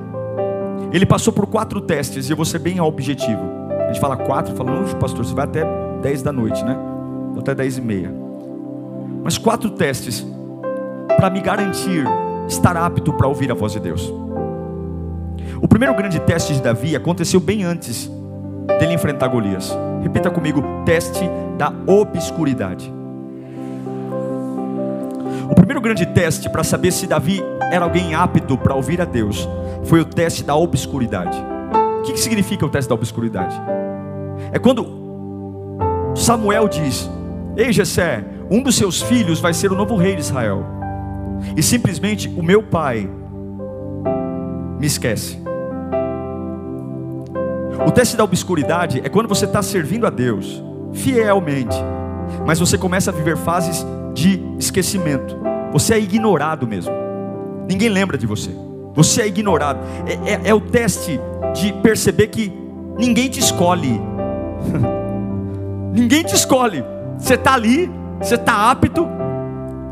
ele 0.92 1.06
passou 1.06 1.32
por 1.32 1.46
quatro 1.46 1.80
testes, 1.80 2.28
e 2.28 2.32
eu 2.32 2.36
vou 2.36 2.44
ser 2.44 2.58
bem 2.58 2.78
objetivo. 2.78 3.42
A 3.84 3.86
gente 3.86 4.00
fala 4.00 4.18
quatro, 4.18 4.54
fala, 4.54 4.70
não, 4.70 4.84
pastor, 4.98 5.24
você 5.24 5.34
vai 5.34 5.46
até 5.46 5.64
dez 6.02 6.20
da 6.20 6.30
noite, 6.30 6.62
né? 6.62 6.76
Até 7.38 7.54
dez 7.54 7.78
e 7.78 7.80
meia. 7.80 8.12
Mas 9.24 9.38
quatro 9.38 9.70
testes 9.70 10.26
para 11.16 11.30
me 11.30 11.40
garantir 11.40 12.04
estar 12.48 12.76
apto 12.76 13.12
para 13.12 13.26
ouvir 13.26 13.50
a 13.50 13.54
voz 13.54 13.72
de 13.72 13.80
Deus. 13.80 14.12
O 15.60 15.68
primeiro 15.68 15.94
grande 15.94 16.20
teste 16.20 16.54
de 16.54 16.62
Davi 16.62 16.94
aconteceu 16.94 17.40
bem 17.40 17.64
antes 17.64 18.10
dele 18.78 18.94
enfrentar 18.94 19.28
Golias. 19.28 19.76
Repita 20.02 20.30
comigo: 20.30 20.62
teste 20.84 21.28
da 21.56 21.72
obscuridade. 21.86 22.92
O 25.50 25.54
primeiro 25.54 25.80
grande 25.80 26.06
teste 26.06 26.50
para 26.50 26.64
saber 26.64 26.92
se 26.92 27.06
Davi 27.06 27.42
era 27.70 27.84
alguém 27.84 28.14
apto 28.14 28.58
para 28.58 28.74
ouvir 28.74 29.00
a 29.00 29.04
Deus 29.04 29.48
foi 29.84 30.00
o 30.00 30.04
teste 30.04 30.42
da 30.42 30.54
obscuridade. 30.54 31.36
O 32.00 32.02
que, 32.02 32.16
significa 32.16 32.66
o 32.66 32.68
teste 32.68 32.88
da 32.88 32.94
obscuridade? 32.94 33.54
É 34.52 34.58
quando 34.58 34.86
Samuel 36.14 36.68
diz: 36.68 37.08
Ei 37.56 37.72
Jessé, 37.72 38.24
um 38.50 38.62
dos 38.62 38.76
seus 38.76 39.00
filhos 39.02 39.40
vai 39.40 39.54
ser 39.54 39.72
o 39.72 39.76
novo 39.76 39.96
rei 39.96 40.14
de 40.14 40.20
Israel. 40.20 40.75
E 41.56 41.62
simplesmente 41.62 42.28
o 42.28 42.42
meu 42.42 42.62
pai 42.62 43.08
me 44.78 44.86
esquece. 44.86 45.38
O 47.86 47.90
teste 47.90 48.16
da 48.16 48.24
obscuridade 48.24 49.00
é 49.04 49.08
quando 49.08 49.28
você 49.28 49.44
está 49.44 49.62
servindo 49.62 50.06
a 50.06 50.10
Deus 50.10 50.62
fielmente, 50.92 51.76
mas 52.46 52.58
você 52.58 52.78
começa 52.78 53.10
a 53.10 53.14
viver 53.14 53.36
fases 53.36 53.86
de 54.14 54.40
esquecimento. 54.58 55.36
Você 55.72 55.94
é 55.94 56.00
ignorado 56.00 56.66
mesmo. 56.66 56.92
Ninguém 57.68 57.88
lembra 57.88 58.16
de 58.16 58.26
você. 58.26 58.50
Você 58.94 59.22
é 59.22 59.26
ignorado. 59.26 59.80
É, 60.06 60.32
é, 60.32 60.40
é 60.48 60.54
o 60.54 60.60
teste 60.60 61.20
de 61.54 61.72
perceber 61.74 62.28
que 62.28 62.52
ninguém 62.96 63.28
te 63.28 63.40
escolhe. 63.40 64.00
ninguém 65.92 66.22
te 66.22 66.34
escolhe. 66.34 66.82
Você 67.18 67.34
está 67.34 67.54
ali, 67.54 67.90
você 68.20 68.36
está 68.36 68.70
apto, 68.70 69.06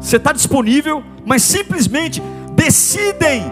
você 0.01 0.17
está 0.17 0.33
disponível, 0.33 1.03
mas 1.25 1.43
simplesmente 1.43 2.23
decidem 2.55 3.45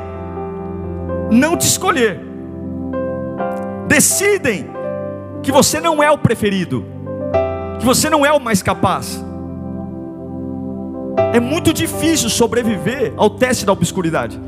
não 1.30 1.56
te 1.56 1.66
escolher. 1.66 2.20
Decidem 3.88 4.66
que 5.42 5.50
você 5.50 5.80
não 5.80 6.02
é 6.02 6.11
o 6.11 6.18
preferido, 6.18 6.84
que 7.78 7.84
você 7.84 8.08
não 8.08 8.25
é 8.25 8.32
o 8.32 8.40
mais 8.40 8.62
capaz. 8.62 9.22
É 11.32 11.40
muito 11.40 11.72
difícil 11.72 12.28
sobreviver 12.28 13.12
ao 13.16 13.30
teste 13.30 13.64
da 13.64 13.72
obscuridade. 13.72 14.40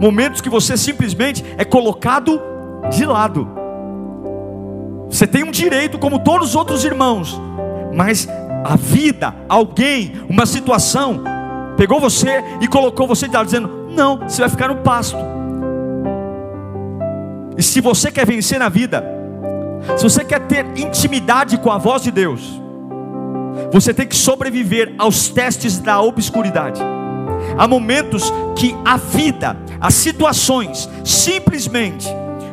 Momentos 0.00 0.40
que 0.40 0.48
você 0.48 0.76
simplesmente 0.76 1.44
é 1.56 1.64
colocado 1.64 2.40
de 2.90 3.04
lado. 3.04 3.48
Você 5.08 5.26
tem 5.26 5.44
um 5.44 5.50
direito 5.50 5.98
como 5.98 6.18
todos 6.18 6.50
os 6.50 6.54
outros 6.56 6.84
irmãos, 6.84 7.40
mas 7.94 8.28
a 8.64 8.76
vida, 8.76 9.34
alguém, 9.46 10.14
uma 10.28 10.46
situação, 10.46 11.22
pegou 11.76 12.00
você 12.00 12.42
e 12.62 12.66
colocou 12.66 13.06
você 13.06 13.28
de 13.28 13.34
lado, 13.34 13.44
dizendo: 13.44 13.90
Não, 13.94 14.18
você 14.18 14.40
vai 14.40 14.48
ficar 14.48 14.68
no 14.68 14.76
pasto. 14.76 15.18
E 17.56 17.62
se 17.62 17.80
você 17.80 18.10
quer 18.10 18.26
vencer 18.26 18.58
na 18.58 18.70
vida, 18.70 19.04
se 19.96 20.02
você 20.02 20.24
quer 20.24 20.40
ter 20.40 20.66
intimidade 20.78 21.58
com 21.58 21.70
a 21.70 21.76
voz 21.76 22.02
de 22.02 22.10
Deus, 22.10 22.60
você 23.70 23.92
tem 23.92 24.06
que 24.06 24.16
sobreviver 24.16 24.94
aos 24.98 25.28
testes 25.28 25.78
da 25.78 26.00
obscuridade. 26.00 26.80
Há 27.58 27.68
momentos 27.68 28.32
que 28.56 28.74
a 28.84 28.96
vida, 28.96 29.56
as 29.80 29.94
situações, 29.94 30.88
simplesmente 31.04 32.08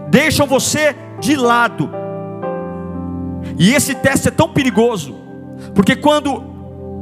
deixam 0.09 0.45
você 0.45 0.95
de 1.19 1.35
lado. 1.35 1.89
E 3.57 3.73
esse 3.73 3.95
teste 3.95 4.27
é 4.27 4.31
tão 4.31 4.49
perigoso, 4.49 5.20
porque 5.73 5.95
quando 5.95 6.41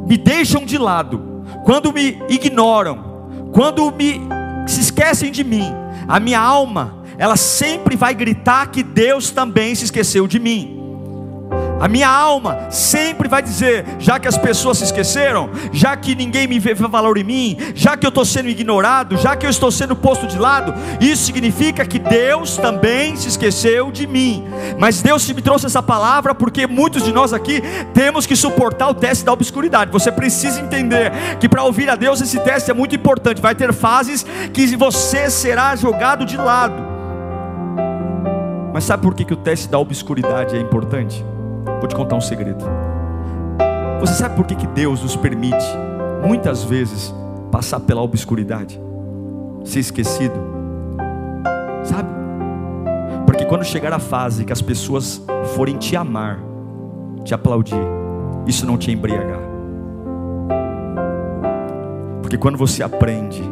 me 0.07 0.17
deixam 0.17 0.65
de 0.65 0.77
lado, 0.77 1.43
quando 1.65 1.91
me 1.91 2.21
ignoram, 2.29 3.49
quando 3.51 3.91
me 3.91 4.21
se 4.67 4.81
esquecem 4.81 5.31
de 5.31 5.43
mim, 5.43 5.67
a 6.07 6.19
minha 6.19 6.39
alma 6.39 7.03
ela 7.17 7.35
sempre 7.35 7.95
vai 7.95 8.13
gritar 8.13 8.71
que 8.71 8.81
Deus 8.81 9.31
também 9.31 9.75
se 9.75 9.85
esqueceu 9.85 10.25
de 10.25 10.39
mim. 10.39 10.78
A 11.79 11.87
minha 11.87 12.09
alma 12.09 12.69
sempre 12.69 13.29
vai 13.29 13.41
dizer: 13.41 13.85
já 13.99 14.19
que 14.19 14.27
as 14.27 14.37
pessoas 14.37 14.79
se 14.79 14.83
esqueceram, 14.83 15.49
já 15.71 15.95
que 15.95 16.13
ninguém 16.13 16.47
me 16.47 16.59
vê 16.59 16.73
valor 16.73 17.17
em 17.17 17.23
mim, 17.23 17.57
já 17.73 17.95
que 17.95 18.05
eu 18.05 18.09
estou 18.09 18.25
sendo 18.25 18.49
ignorado, 18.49 19.17
já 19.17 19.35
que 19.35 19.45
eu 19.45 19.49
estou 19.49 19.71
sendo 19.71 19.95
posto 19.95 20.27
de 20.27 20.37
lado, 20.37 20.73
isso 20.99 21.23
significa 21.23 21.85
que 21.85 21.97
Deus 21.97 22.57
também 22.57 23.15
se 23.15 23.29
esqueceu 23.29 23.91
de 23.91 24.05
mim. 24.05 24.45
Mas 24.77 25.01
Deus 25.01 25.29
me 25.29 25.41
trouxe 25.41 25.67
essa 25.67 25.81
palavra 25.81 26.35
porque 26.35 26.67
muitos 26.67 27.03
de 27.03 27.13
nós 27.13 27.31
aqui 27.31 27.61
temos 27.93 28.25
que 28.25 28.35
suportar 28.35 28.89
o 28.89 28.93
teste 28.93 29.23
da 29.23 29.31
obscuridade. 29.31 29.91
Você 29.91 30.11
precisa 30.11 30.59
entender 30.59 31.11
que 31.39 31.47
para 31.47 31.63
ouvir 31.63 31.89
a 31.89 31.95
Deus 31.95 32.19
esse 32.21 32.39
teste 32.39 32.69
é 32.69 32.73
muito 32.73 32.95
importante. 32.95 33.41
Vai 33.41 33.55
ter 33.55 33.71
fases 33.71 34.25
que 34.53 34.75
você 34.75 35.29
será 35.29 35.75
jogado 35.75 36.25
de 36.25 36.35
lado. 36.35 36.89
Mas 38.73 38.83
sabe 38.83 39.03
por 39.03 39.15
que, 39.15 39.25
que 39.25 39.33
o 39.33 39.37
teste 39.37 39.67
da 39.67 39.79
obscuridade 39.79 40.55
é 40.55 40.59
importante? 40.59 41.25
Vou 41.79 41.87
te 41.87 41.95
contar 41.95 42.15
um 42.15 42.21
segredo. 42.21 42.63
Você 43.99 44.13
sabe 44.13 44.35
por 44.35 44.45
que, 44.45 44.55
que 44.55 44.67
Deus 44.67 45.01
nos 45.01 45.15
permite, 45.15 45.65
muitas 46.25 46.63
vezes, 46.63 47.13
passar 47.51 47.79
pela 47.79 48.01
obscuridade? 48.01 48.79
Ser 49.63 49.79
esquecido? 49.79 50.35
Sabe? 51.83 52.09
Porque 53.25 53.45
quando 53.45 53.63
chegar 53.63 53.93
a 53.93 53.99
fase 53.99 54.45
que 54.45 54.53
as 54.53 54.61
pessoas 54.61 55.21
forem 55.55 55.77
te 55.77 55.95
amar, 55.95 56.39
te 57.23 57.33
aplaudir, 57.33 57.81
isso 58.45 58.65
não 58.65 58.77
te 58.77 58.91
embriagar. 58.91 59.39
Porque 62.21 62.37
quando 62.37 62.57
você 62.57 62.83
aprende 62.83 63.43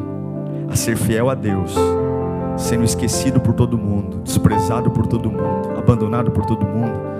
a 0.69 0.75
ser 0.75 0.96
fiel 0.96 1.29
a 1.29 1.36
Deus, 1.36 1.75
sendo 2.57 2.84
esquecido 2.84 3.39
por 3.39 3.53
todo 3.53 3.77
mundo, 3.77 4.17
desprezado 4.24 4.91
por 4.91 5.07
todo 5.07 5.31
mundo, 5.31 5.77
abandonado 5.77 6.31
por 6.31 6.46
todo 6.46 6.65
mundo. 6.65 7.17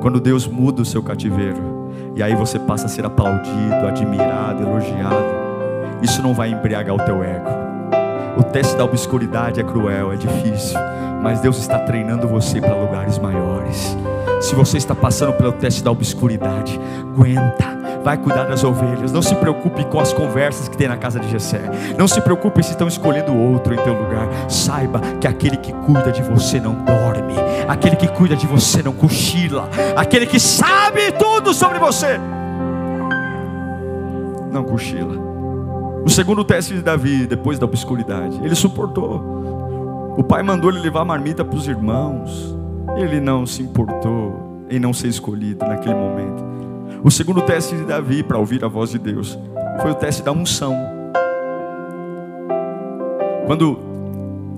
Quando 0.00 0.20
Deus 0.20 0.46
muda 0.46 0.82
o 0.82 0.84
seu 0.84 1.02
cativeiro, 1.02 1.90
e 2.14 2.22
aí 2.22 2.34
você 2.34 2.58
passa 2.58 2.86
a 2.86 2.88
ser 2.88 3.04
aplaudido, 3.04 3.86
admirado, 3.86 4.62
elogiado, 4.62 5.38
isso 6.02 6.22
não 6.22 6.32
vai 6.32 6.50
embriagar 6.50 6.94
o 6.94 6.98
teu 6.98 7.22
ego. 7.22 7.50
O 8.36 8.42
teste 8.42 8.76
da 8.76 8.84
obscuridade 8.84 9.60
é 9.60 9.64
cruel, 9.64 10.12
é 10.12 10.16
difícil, 10.16 10.78
mas 11.22 11.40
Deus 11.40 11.58
está 11.58 11.80
treinando 11.80 12.28
você 12.28 12.60
para 12.60 12.74
lugares 12.74 13.18
maiores. 13.18 13.96
Se 14.40 14.54
você 14.54 14.78
está 14.78 14.94
passando 14.94 15.32
pelo 15.32 15.52
teste 15.52 15.82
da 15.82 15.90
obscuridade, 15.90 16.78
aguenta 17.00 17.78
vai 18.08 18.16
cuidar 18.16 18.44
das 18.44 18.64
ovelhas. 18.64 19.12
Não 19.12 19.20
se 19.20 19.34
preocupe 19.34 19.84
com 19.84 20.00
as 20.00 20.12
conversas 20.14 20.68
que 20.68 20.76
tem 20.76 20.88
na 20.88 20.96
casa 20.96 21.20
de 21.20 21.28
Jessé. 21.30 21.60
Não 21.98 22.08
se 22.08 22.20
preocupe 22.20 22.62
se 22.62 22.70
estão 22.70 22.88
escolhendo 22.88 23.36
outro 23.36 23.74
em 23.74 23.76
teu 23.76 23.92
lugar. 23.92 24.28
Saiba 24.48 25.00
que 25.20 25.26
aquele 25.26 25.56
que 25.58 25.72
cuida 25.72 26.10
de 26.10 26.22
você 26.22 26.58
não 26.58 26.74
dorme. 26.74 27.07
Aquele 27.66 27.96
que 27.96 28.08
cuida 28.08 28.36
de 28.36 28.46
você 28.46 28.82
não 28.82 28.92
cochila. 28.92 29.68
Aquele 29.96 30.26
que 30.26 30.40
sabe 30.40 31.12
tudo 31.12 31.52
sobre 31.52 31.78
você 31.78 32.18
não 34.50 34.64
cochila. 34.64 35.16
O 36.04 36.10
segundo 36.10 36.44
teste 36.44 36.74
de 36.74 36.82
Davi, 36.82 37.26
depois 37.26 37.58
da 37.58 37.66
obscuridade, 37.66 38.38
ele 38.42 38.54
suportou. 38.54 40.14
O 40.16 40.24
pai 40.24 40.42
mandou 40.42 40.70
ele 40.70 40.80
levar 40.80 41.02
a 41.02 41.04
marmita 41.04 41.44
para 41.44 41.56
os 41.56 41.68
irmãos. 41.68 42.56
Ele 42.96 43.20
não 43.20 43.46
se 43.46 43.62
importou 43.62 44.64
em 44.70 44.78
não 44.78 44.92
ser 44.92 45.08
escolhido 45.08 45.64
naquele 45.64 45.94
momento. 45.94 46.44
O 47.04 47.10
segundo 47.10 47.42
teste 47.42 47.76
de 47.76 47.84
Davi 47.84 48.22
para 48.22 48.38
ouvir 48.38 48.64
a 48.64 48.68
voz 48.68 48.90
de 48.90 48.98
Deus 48.98 49.38
foi 49.80 49.92
o 49.92 49.94
teste 49.94 50.22
da 50.22 50.32
unção. 50.32 50.74
Quando 53.46 53.78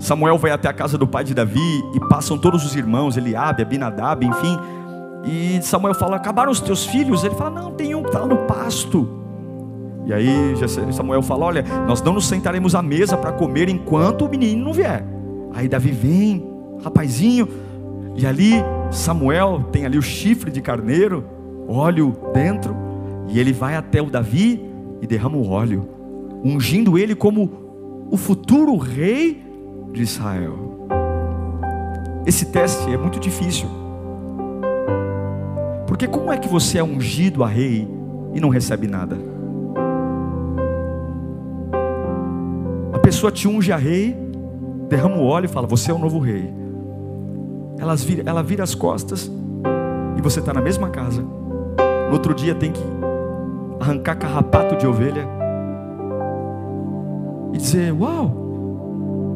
Samuel 0.00 0.38
vai 0.38 0.50
até 0.50 0.68
a 0.68 0.72
casa 0.72 0.98
do 0.98 1.06
pai 1.06 1.22
de 1.22 1.34
Davi 1.34 1.60
e 1.94 2.00
passam 2.08 2.36
todos 2.36 2.64
os 2.64 2.74
irmãos, 2.74 3.16
Eliabe, 3.16 3.62
Abinadab, 3.62 4.26
enfim, 4.26 4.58
e 5.24 5.60
Samuel 5.62 5.94
fala: 5.94 6.16
Acabaram 6.16 6.50
os 6.50 6.60
teus 6.60 6.84
filhos? 6.86 7.24
Ele 7.24 7.34
fala: 7.34 7.50
Não, 7.50 7.72
tem 7.72 7.94
um 7.94 8.02
que 8.02 8.08
está 8.08 8.24
no 8.26 8.36
pasto. 8.38 9.08
E 10.06 10.12
aí 10.12 10.28
Samuel 10.92 11.22
fala: 11.22 11.46
Olha, 11.46 11.64
nós 11.86 12.02
não 12.02 12.14
nos 12.14 12.26
sentaremos 12.26 12.74
à 12.74 12.82
mesa 12.82 13.16
para 13.16 13.32
comer 13.32 13.68
enquanto 13.68 14.24
o 14.24 14.28
menino 14.28 14.64
não 14.64 14.72
vier. 14.72 15.04
Aí 15.52 15.68
Davi 15.68 15.90
vem, 15.90 16.46
rapazinho, 16.82 17.48
e 18.16 18.26
ali 18.26 18.54
Samuel 18.90 19.64
tem 19.70 19.84
ali 19.84 19.98
o 19.98 20.02
chifre 20.02 20.50
de 20.50 20.60
carneiro 20.60 21.24
óleo 21.68 22.16
dentro, 22.32 22.74
e 23.28 23.38
ele 23.38 23.52
vai 23.52 23.76
até 23.76 24.00
o 24.00 24.06
Davi 24.10 24.64
e 25.00 25.06
derrama 25.06 25.36
o 25.36 25.48
óleo, 25.48 25.88
ungindo 26.42 26.98
ele 26.98 27.14
como 27.14 28.08
o 28.10 28.16
futuro 28.16 28.76
rei 28.76 29.49
de 29.92 30.02
Israel. 30.02 30.88
Esse 32.26 32.46
teste 32.46 32.92
é 32.92 32.96
muito 32.96 33.18
difícil. 33.18 33.68
Porque 35.86 36.06
como 36.06 36.32
é 36.32 36.38
que 36.38 36.48
você 36.48 36.78
é 36.78 36.84
ungido 36.84 37.42
a 37.42 37.48
rei 37.48 37.88
e 38.32 38.40
não 38.40 38.48
recebe 38.48 38.86
nada? 38.86 39.16
A 42.92 42.98
pessoa 42.98 43.32
te 43.32 43.48
unge 43.48 43.72
a 43.72 43.76
rei, 43.76 44.16
derrama 44.88 45.16
o 45.16 45.26
óleo 45.26 45.46
e 45.46 45.48
fala: 45.48 45.66
Você 45.66 45.90
é 45.90 45.94
o 45.94 45.98
novo 45.98 46.18
rei. 46.18 46.52
Ela 47.78 47.96
vira, 47.96 48.22
ela 48.26 48.42
vira 48.42 48.62
as 48.62 48.74
costas 48.74 49.30
e 50.16 50.22
você 50.22 50.40
está 50.40 50.52
na 50.52 50.60
mesma 50.60 50.90
casa 50.90 51.24
no 52.10 52.14
outro 52.14 52.34
dia 52.34 52.56
tem 52.56 52.72
que 52.72 52.82
arrancar 53.78 54.16
carrapato 54.16 54.76
de 54.76 54.84
ovelha 54.84 55.28
e 57.52 57.56
dizer: 57.56 57.92
Uau, 57.92 58.39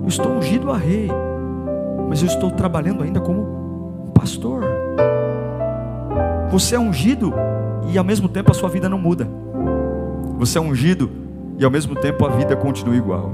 eu 0.04 0.08
estou 0.08 0.32
ungido 0.32 0.70
a 0.70 0.76
rei, 0.76 1.08
mas 2.08 2.20
eu 2.20 2.28
estou 2.28 2.50
trabalhando 2.50 3.02
ainda 3.02 3.20
como 3.20 4.12
pastor. 4.14 4.62
Você 6.50 6.76
é 6.76 6.78
ungido 6.78 7.32
e 7.90 7.96
ao 7.96 8.04
mesmo 8.04 8.28
tempo 8.28 8.50
a 8.50 8.54
sua 8.54 8.68
vida 8.68 8.86
não 8.86 8.98
muda. 8.98 9.26
Você 10.38 10.58
é 10.58 10.60
ungido 10.60 11.10
e 11.58 11.64
ao 11.64 11.70
mesmo 11.70 11.94
tempo 11.96 12.26
a 12.26 12.28
vida 12.28 12.54
continua 12.54 12.94
igual. 12.94 13.32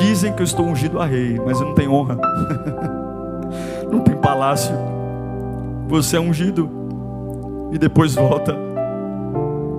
Dizem 0.00 0.32
que 0.32 0.42
eu 0.42 0.44
estou 0.44 0.66
ungido 0.66 1.00
a 1.00 1.06
rei, 1.06 1.40
mas 1.46 1.60
eu 1.60 1.68
não 1.68 1.74
tenho 1.74 1.92
honra, 1.92 2.18
não 3.90 4.00
tem 4.00 4.16
palácio. 4.16 4.74
Você 5.86 6.16
é 6.16 6.20
ungido 6.20 6.68
e 7.72 7.78
depois 7.78 8.16
volta 8.16 8.56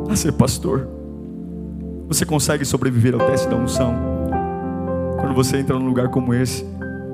a 0.10 0.16
ser 0.16 0.32
pastor. 0.32 0.88
Você 2.08 2.26
consegue 2.26 2.64
sobreviver 2.64 3.14
ao 3.14 3.20
teste 3.20 3.50
da 3.50 3.58
unção? 3.58 4.17
Quando 5.28 5.36
você 5.36 5.58
entra 5.58 5.78
num 5.78 5.86
lugar 5.86 6.08
como 6.08 6.34
esse, 6.34 6.66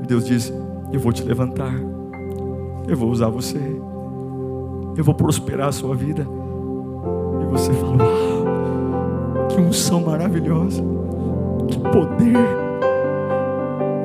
Deus 0.08 0.24
diz: 0.24 0.54
Eu 0.92 1.00
vou 1.00 1.12
te 1.12 1.24
levantar, 1.24 1.74
eu 2.88 2.96
vou 2.96 3.10
usar 3.10 3.28
você, 3.28 3.58
eu 4.96 5.04
vou 5.04 5.16
prosperar 5.16 5.70
a 5.70 5.72
sua 5.72 5.96
vida. 5.96 6.22
E 7.42 7.46
você 7.46 7.74
fala: 7.74 7.98
Uau, 7.98 9.48
que 9.48 9.60
unção 9.60 10.02
maravilhosa, 10.02 10.84
que 11.68 11.80
poder. 11.80 12.38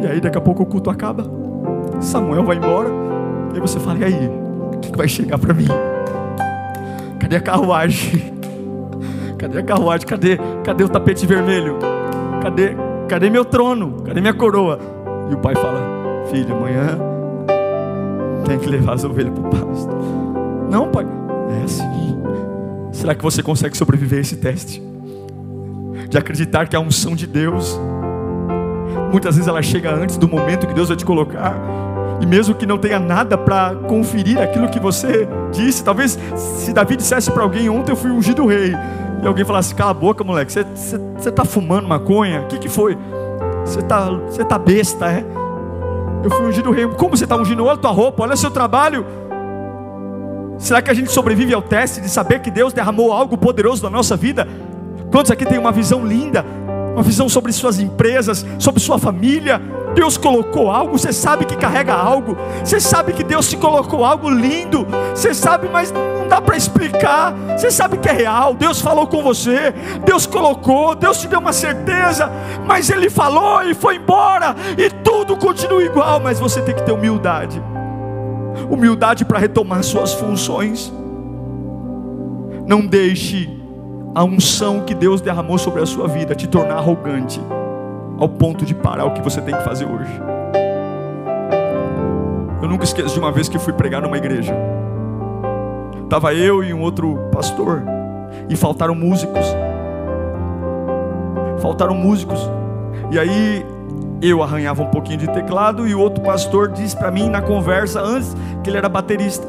E 0.01 0.07
aí 0.07 0.23
daqui 0.23 0.39
a 0.39 0.41
pouco 0.41 0.63
o 0.63 0.67
culto 0.67 0.89
acaba, 0.89 1.31
Samuel 2.01 2.45
vai 2.45 2.57
embora, 2.57 2.89
e 3.55 3.61
você 3.61 3.79
fala: 3.79 3.99
E 3.99 4.05
aí, 4.05 4.31
o 4.75 4.79
que 4.79 4.97
vai 4.97 5.07
chegar 5.07 5.37
para 5.37 5.53
mim? 5.53 5.69
Cadê 7.21 7.37
a 7.37 7.43
carruagem? 7.43 8.33
Cadê 9.37 9.59
a 9.59 9.63
carruagem? 9.63 10.07
Cadê, 10.07 10.39
cadê 10.65 10.83
o 10.83 10.89
tapete 10.89 11.27
vermelho? 11.27 11.77
Cadê, 12.43 12.75
cadê 13.09 13.31
meu 13.31 13.45
trono? 13.45 14.03
Cadê 14.05 14.21
minha 14.21 14.35
coroa? 14.35 14.79
E 15.31 15.35
o 15.35 15.39
pai 15.39 15.55
fala: 15.55 15.81
Filho, 16.31 16.55
amanhã 16.55 16.99
tem 18.47 18.59
que 18.59 18.69
levar 18.69 18.95
as 18.95 19.05
ovelhas 19.05 19.33
para 19.33 19.49
o 19.49 19.51
pasto. 19.51 19.97
Não, 20.71 20.89
pai, 20.89 21.07
é 21.59 21.65
assim. 21.65 22.19
Será 22.93 23.15
que 23.15 23.23
você 23.23 23.43
consegue 23.43 23.77
sobreviver 23.77 24.19
a 24.19 24.23
esse 24.23 24.37
teste? 24.37 24.83
De 26.09 26.17
acreditar 26.17 26.69
que 26.69 26.77
a 26.77 26.81
unção 26.81 27.15
de 27.15 27.27
Deus, 27.27 27.79
muitas 29.11 29.37
vezes 29.37 29.49
ela 29.49 29.63
chega 29.63 29.95
antes 29.95 30.17
do 30.17 30.29
momento 30.29 30.67
que 30.67 30.75
Deus 30.75 30.89
vai 30.89 30.97
te 30.97 31.05
colocar, 31.05 31.55
e 32.21 32.27
mesmo 32.27 32.55
que 32.55 32.67
não 32.67 32.79
tenha 32.79 32.99
nada 32.99 33.39
para 33.39 33.75
conferir 33.75 34.41
aquilo 34.41 34.69
que 34.69 34.81
você 34.81 35.29
disse, 35.53 35.85
talvez 35.85 36.19
se 36.35 36.73
Davi 36.73 36.97
dissesse 36.97 37.31
para 37.31 37.43
alguém: 37.43 37.69
Ontem 37.69 37.93
eu 37.93 37.97
fui 37.97 38.11
ungido 38.11 38.47
rei, 38.47 38.73
e 39.23 39.27
alguém 39.27 39.45
falasse: 39.45 39.75
Cala 39.75 39.91
a 39.91 39.95
boca, 39.95 40.23
moleque, 40.25 40.53
você 40.53 41.29
está 41.29 41.45
fumando 41.45 41.87
maconha? 41.89 42.43
O 42.43 42.47
que, 42.47 42.59
que 42.59 42.69
foi? 42.69 42.97
Você 43.65 43.81
está 43.81 44.11
você 44.11 44.45
tá 44.45 44.59
besta, 44.59 45.07
é? 45.11 45.25
Eu 46.23 46.31
fui 46.31 46.47
ungido 46.47 46.71
rei. 46.71 46.87
Como 46.89 47.17
você 47.17 47.25
está 47.25 47.37
ungindo? 47.37 47.65
Olha 47.65 47.75
a 47.75 47.77
tua 47.77 47.91
roupa, 47.91 48.23
olha 48.23 48.37
seu 48.37 48.51
trabalho. 48.51 49.05
Será 50.59 50.83
que 50.83 50.91
a 50.91 50.95
gente 50.95 51.11
sobrevive 51.13 51.55
ao 51.55 51.63
teste 51.63 52.01
de 52.01 52.09
saber 52.09 52.41
que 52.41 52.51
Deus 52.51 52.73
derramou 52.73 53.13
algo 53.13 53.39
poderoso 53.39 53.85
na 53.85 53.91
nossa 53.91 54.17
vida? 54.17 54.47
Quantos 55.13 55.31
aqui 55.31 55.47
têm 55.47 55.59
uma 55.59 55.71
visão 55.71 56.05
linda? 56.05 56.45
Uma 56.99 57.05
visão 57.05 57.29
sobre 57.29 57.53
suas 57.53 57.79
empresas, 57.79 58.45
sobre 58.59 58.81
sua 58.81 58.99
família? 58.99 59.63
Deus 59.95 60.17
colocou 60.17 60.69
algo, 60.69 60.99
você 60.99 61.13
sabe 61.13 61.45
que 61.45 61.57
carrega 61.57 61.95
algo, 61.95 62.37
você 62.65 62.81
sabe 62.81 63.13
que 63.13 63.23
Deus 63.23 63.49
te 63.49 63.57
colocou 63.57 64.05
algo 64.05 64.29
lindo, 64.29 64.85
você 65.15 65.33
sabe, 65.33 65.69
mas 65.73 65.93
não 65.93 66.27
dá 66.27 66.41
para 66.41 66.57
explicar, 66.57 67.33
você 67.57 67.71
sabe 67.71 67.99
que 67.99 68.09
é 68.09 68.13
real, 68.13 68.53
Deus 68.53 68.81
falou 68.81 69.07
com 69.07 69.23
você, 69.23 69.73
Deus 70.05 70.27
colocou, 70.27 70.97
Deus 70.97 71.21
te 71.21 71.29
deu 71.29 71.39
uma 71.39 71.53
certeza, 71.53 72.33
mas 72.67 72.91
Ele 72.91 73.09
falou 73.09 73.63
e 73.63 73.75
foi 73.75 73.95
embora, 73.95 74.57
e 74.77 74.91
tudo 74.91 75.37
continua 75.37 75.85
igual, 75.85 76.19
mas 76.19 76.41
você 76.41 76.61
tem 76.63 76.75
que 76.75 76.83
ter 76.83 76.91
humildade. 76.91 77.63
Humildade 78.69 79.25
para 79.25 79.39
retomar 79.39 79.85
suas 79.85 80.15
funções. 80.15 80.93
Não 82.67 82.85
deixe 82.85 83.58
a 84.15 84.25
unção 84.25 84.81
que 84.81 84.95
Deus 84.95 85.21
derramou 85.21 85.59
sobre 85.59 85.83
a 85.83 85.87
sua 85.87 86.09
vida 86.09 86.35
te 86.35 86.47
tornar 86.47 86.77
arrogante 86.77 87.41
ao 88.19 88.29
ponto 88.29 88.65
de 88.65 88.75
parar 88.75 89.05
o 89.05 89.13
que 89.13 89.23
você 89.23 89.41
tem 89.41 89.55
que 89.55 89.63
fazer 89.63 89.87
hoje. 89.87 90.11
Eu 92.61 92.69
nunca 92.69 92.85
esqueço 92.85 93.15
de 93.15 93.21
uma 93.21 93.31
vez 93.31 93.49
que 93.49 93.59
fui 93.59 93.73
pregar 93.73 94.03
numa 94.03 94.17
igreja. 94.17 94.55
Tava 96.09 96.35
eu 96.35 96.65
e 96.65 96.75
um 96.75 96.81
outro 96.81 97.17
pastor 97.31 97.83
e 98.49 98.57
faltaram 98.57 98.95
músicos. 98.95 99.47
Faltaram 101.61 101.95
músicos. 101.95 102.41
E 103.13 103.19
aí 103.19 103.65
eu 104.21 104.43
arranhava 104.43 104.83
um 104.83 104.89
pouquinho 104.89 105.19
de 105.19 105.29
teclado 105.29 105.87
e 105.87 105.95
o 105.95 106.01
outro 106.01 106.23
pastor 106.23 106.69
disse 106.73 106.97
para 106.97 107.11
mim 107.11 107.29
na 107.29 107.41
conversa 107.41 108.01
antes 108.01 108.37
que 108.65 108.71
ele 108.71 108.79
era 108.79 108.89
baterista. 108.89 109.47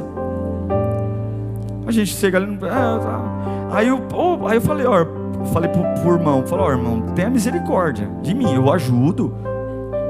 A 1.87 1.91
gente 1.91 2.13
chega 2.13 2.37
ali, 2.37 2.55
ah, 2.69 2.99
tá. 3.01 3.58
Aí, 3.71 3.87
eu, 3.87 4.01
oh, 4.13 4.47
aí 4.47 4.57
eu 4.57 4.61
falei, 4.61 4.85
ó, 4.85 5.05
falei 5.53 5.69
pro, 5.69 5.81
pro 6.01 6.13
irmão, 6.13 6.45
falou, 6.45 6.67
ó, 6.67 6.71
irmão, 6.71 7.01
tenha 7.15 7.29
misericórdia 7.29 8.09
de 8.21 8.33
mim, 8.33 8.53
eu 8.53 8.71
ajudo, 8.71 9.33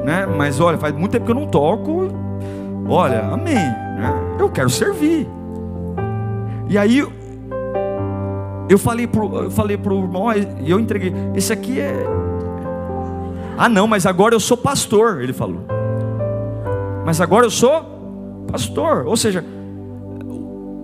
né? 0.04 0.26
Mas 0.26 0.60
olha, 0.60 0.78
faz 0.78 0.94
muito 0.96 1.12
tempo 1.12 1.26
que 1.26 1.32
eu 1.32 1.36
não 1.36 1.48
toco, 1.48 2.08
olha, 2.88 3.22
amém, 3.22 3.56
né? 3.56 4.14
Eu 4.40 4.50
quero 4.50 4.70
servir. 4.70 5.28
E 6.68 6.78
aí 6.78 7.06
eu 8.70 8.78
falei 8.78 9.08
pro, 9.08 9.44
eu 9.44 9.52
falei 9.52 9.78
pro 9.78 10.00
irmão, 10.00 10.28
e 10.62 10.70
eu 10.70 10.80
entreguei, 10.80 11.14
esse 11.36 11.52
aqui 11.52 11.80
é 11.80 12.06
ah, 13.62 13.68
não, 13.68 13.86
mas 13.88 14.06
agora 14.06 14.34
eu 14.34 14.40
sou 14.40 14.56
pastor, 14.56 15.22
ele 15.22 15.34
falou. 15.34 15.66
Mas 17.06 17.20
agora 17.20 17.46
eu 17.46 17.52
sou 17.52 17.84
pastor. 18.50 19.06
Ou 19.06 19.18
seja, 19.18 19.44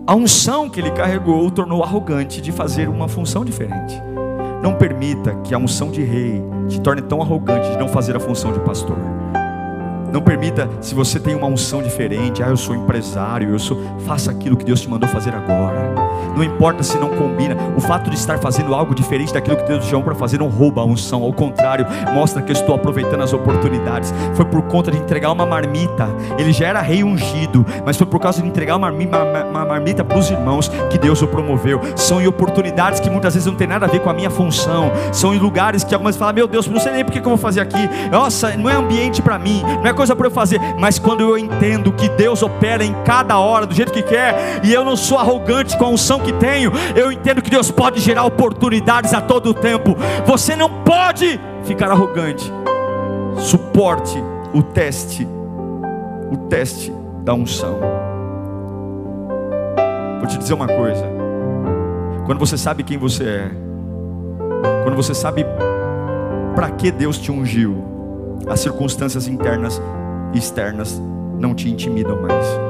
a 0.08 0.14
unção 0.14 0.70
que 0.70 0.80
ele 0.80 0.92
carregou 0.92 1.48
o 1.48 1.50
tornou 1.50 1.84
arrogante 1.84 2.40
de 2.40 2.52
fazer 2.52 2.88
uma 2.88 3.08
função 3.08 3.44
diferente. 3.44 4.00
Não 4.62 4.76
permita 4.76 5.34
que 5.44 5.54
a 5.54 5.58
unção 5.58 5.90
de 5.90 6.04
rei 6.04 6.44
te 6.68 6.80
torne 6.80 7.02
tão 7.02 7.24
arrogante 7.24 7.72
de 7.72 7.78
não 7.78 7.88
fazer 7.88 8.16
a 8.16 8.20
função 8.20 8.54
de 8.54 8.60
pastor. 8.60 8.98
Não 10.14 10.22
permita, 10.22 10.70
se 10.80 10.94
você 10.94 11.20
tem 11.20 11.36
uma 11.36 11.48
unção 11.48 11.82
diferente, 11.82 12.44
ah, 12.44 12.50
eu 12.50 12.58
sou 12.58 12.76
empresário, 12.76 13.50
eu 13.50 13.60
sou, 13.60 13.82
faça 14.06 14.30
aquilo 14.30 14.56
que 14.56 14.64
Deus 14.64 14.80
te 14.80 14.88
mandou 14.88 15.10
fazer 15.10 15.34
agora. 15.34 16.05
Não 16.36 16.44
importa 16.44 16.84
se 16.84 16.98
não 16.98 17.10
combina, 17.10 17.56
o 17.76 17.82
fato 17.82 18.10
de 18.10 18.16
estar 18.16 18.38
fazendo 18.40 18.74
algo 18.74 18.94
diferente 18.94 19.34
daquilo 19.34 19.58
que 19.58 19.64
Deus 19.64 19.84
te 19.84 19.90
chamou 19.90 20.04
para 20.04 20.16
fazer 20.16 20.38
não 20.38 20.50
rouba 20.50 20.82
a 20.82 20.86
unção, 20.86 21.24
ao 21.24 21.34
contrário, 21.34 21.86
mostra 22.14 22.42
que 22.42 22.52
eu 22.52 22.54
estou 22.54 22.76
aproveitando 22.76 23.22
as 23.22 23.34
oportunidades. 23.34 24.14
Foi 24.34 24.46
por 24.46 24.62
conta 24.64 24.92
de 24.92 24.98
entregar 24.98 25.32
uma 25.32 25.46
marmita, 25.46 26.08
ele 26.38 26.52
já 26.52 26.68
era 26.68 26.82
rei 26.82 27.04
ungido, 27.04 27.66
mas 27.86 27.98
foi 27.98 28.06
por 28.06 28.20
causa 28.20 28.42
de 28.42 28.48
entregar 28.48 28.76
uma, 28.76 28.92
marmita 29.66 30.04
para 30.04 30.18
os 30.18 30.30
irmãos 30.30 30.70
que 30.90 30.98
Deus 30.98 31.22
o 31.22 31.28
promoveu. 31.28 31.80
São 31.96 32.22
em 32.22 32.28
oportunidades 32.28 33.00
que 33.00 33.10
muitas 33.10 33.34
vezes 33.34 33.48
não 33.48 33.56
tem 33.56 33.68
nada 33.68 33.86
a 33.86 33.90
ver 33.90 34.00
com 34.00 34.10
a 34.10 34.14
minha 34.14 34.30
função, 34.30 34.92
são 35.12 35.34
em 35.34 35.38
lugares 35.38 35.84
que 35.84 35.94
algumas 35.94 36.16
falam: 36.16 36.34
Meu 36.34 36.48
Deus, 36.48 36.68
não 36.68 36.80
sei 36.80 36.92
nem 36.92 37.06
porque 37.06 37.20
que 37.20 37.26
eu 37.26 37.32
vou 37.32 37.38
fazer 37.38 37.62
aqui, 37.62 37.90
nossa, 38.12 38.56
não 38.56 38.70
é 38.70 38.76
ambiente 38.76 39.22
para 39.22 39.40
mim, 39.40 39.64
não 39.64 39.88
é 39.88 39.94
coisa 39.94 40.16
para 40.16 40.28
eu 40.28 40.32
fazer, 40.32 40.60
mas 40.78 41.00
quando 41.00 41.22
eu 41.22 41.38
entendo 41.38 41.92
que 41.92 42.10
Deus 42.10 42.44
opera 42.44 42.84
em 42.84 42.94
cada 43.04 43.40
hora 43.40 43.66
do 43.66 43.74
jeito 43.74 43.92
que 43.92 44.04
quer, 44.04 44.62
e 44.64 44.74
eu 44.74 44.84
não 44.84 44.96
sou 44.96 45.18
arrogante 45.18 45.78
com 45.78 45.86
a 45.86 45.90
unção 45.90 46.20
que 46.26 46.34
tenho, 46.34 46.72
eu 46.96 47.12
entendo 47.12 47.42
que 47.42 47.50
Deus 47.50 47.70
pode 47.70 48.00
gerar 48.00 48.26
oportunidades 48.26 49.14
a 49.14 49.22
todo 49.22 49.54
tempo. 49.54 49.96
Você 50.26 50.56
não 50.56 50.70
pode 50.84 51.40
ficar 51.64 51.92
arrogante. 51.92 52.52
Suporte 53.38 54.18
o 54.54 54.64
teste, 54.64 55.28
o 56.32 56.38
teste 56.50 56.92
da 57.24 57.34
unção. 57.34 57.80
Vou 60.20 60.28
te 60.28 60.38
dizer 60.38 60.54
uma 60.54 60.68
coisa. 60.68 61.06
Quando 62.26 62.40
você 62.40 62.58
sabe 62.58 62.84
quem 62.84 62.98
você 62.98 63.24
é, 63.24 63.52
quando 64.84 64.96
você 64.96 65.14
sabe 65.14 65.46
para 66.56 66.72
que 66.72 66.90
Deus 66.90 67.20
te 67.20 67.32
ungiu, 67.32 67.84
as 68.48 68.60
circunstâncias 68.60 69.28
internas 69.28 69.82
e 70.34 70.38
externas 70.38 71.02
não 71.40 71.54
te 71.54 71.70
intimidam 71.70 72.22
mais. 72.22 72.65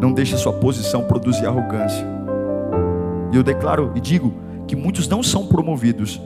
Não 0.00 0.12
deixe 0.12 0.36
sua 0.36 0.52
posição 0.52 1.02
produzir 1.02 1.46
arrogância. 1.46 2.06
E 3.32 3.36
eu 3.36 3.42
declaro 3.42 3.92
e 3.94 4.00
digo 4.00 4.32
que 4.66 4.74
muitos 4.74 5.06
não 5.06 5.22
são 5.22 5.46
promovidos 5.46 6.20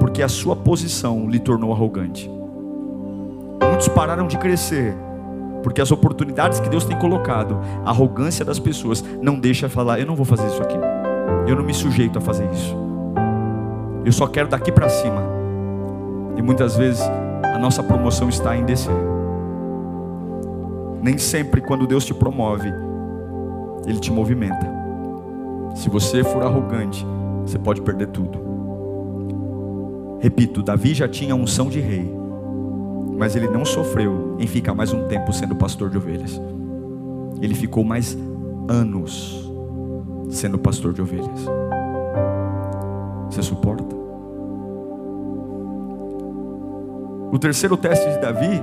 porque 0.00 0.22
a 0.22 0.28
sua 0.28 0.56
posição 0.56 1.28
lhe 1.28 1.38
tornou 1.38 1.72
arrogante. 1.72 2.30
Muitos 3.62 3.88
pararam 3.88 4.26
de 4.26 4.38
crescer 4.38 4.94
porque 5.62 5.80
as 5.80 5.92
oportunidades 5.92 6.58
que 6.58 6.68
Deus 6.68 6.84
tem 6.84 6.98
colocado, 6.98 7.60
a 7.84 7.90
arrogância 7.90 8.44
das 8.44 8.58
pessoas 8.58 9.04
não 9.20 9.38
deixa 9.38 9.68
falar, 9.68 10.00
eu 10.00 10.06
não 10.06 10.16
vou 10.16 10.24
fazer 10.24 10.46
isso 10.46 10.62
aqui. 10.62 10.78
Eu 11.46 11.56
não 11.56 11.62
me 11.62 11.74
sujeito 11.74 12.18
a 12.18 12.20
fazer 12.20 12.48
isso. 12.50 12.74
Eu 14.04 14.12
só 14.12 14.26
quero 14.26 14.48
daqui 14.48 14.72
para 14.72 14.88
cima. 14.88 15.22
E 16.36 16.42
muitas 16.42 16.76
vezes 16.76 17.02
a 17.44 17.58
nossa 17.58 17.82
promoção 17.82 18.28
está 18.28 18.56
em 18.56 18.64
descer. 18.64 18.94
Nem 21.02 21.18
sempre 21.18 21.60
quando 21.60 21.86
Deus 21.86 22.04
te 22.04 22.14
promove, 22.14 22.72
Ele 23.86 23.98
te 23.98 24.12
movimenta. 24.12 24.66
Se 25.74 25.88
você 25.88 26.22
for 26.22 26.42
arrogante, 26.42 27.06
você 27.42 27.58
pode 27.58 27.80
perder 27.82 28.08
tudo. 28.08 28.38
Repito, 30.20 30.62
Davi 30.62 30.92
já 30.92 31.08
tinha 31.08 31.34
unção 31.34 31.68
de 31.68 31.80
rei, 31.80 32.12
mas 33.16 33.34
ele 33.34 33.48
não 33.48 33.64
sofreu 33.64 34.36
em 34.38 34.46
ficar 34.46 34.74
mais 34.74 34.92
um 34.92 35.06
tempo 35.08 35.32
sendo 35.32 35.56
pastor 35.56 35.88
de 35.88 35.96
ovelhas. 35.96 36.40
Ele 37.40 37.54
ficou 37.54 37.82
mais 37.82 38.16
anos 38.68 39.50
sendo 40.28 40.58
pastor 40.58 40.92
de 40.92 41.00
ovelhas. 41.00 41.46
Você 43.30 43.42
suporta? 43.42 43.96
O 47.32 47.38
terceiro 47.38 47.76
teste 47.76 48.10
de 48.10 48.18
Davi, 48.18 48.60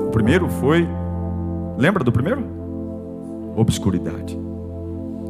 o 0.00 0.10
primeiro 0.10 0.48
foi, 0.48 0.88
lembra 1.76 2.04
do 2.04 2.12
primeiro? 2.12 2.63
Obscuridade. 3.56 4.38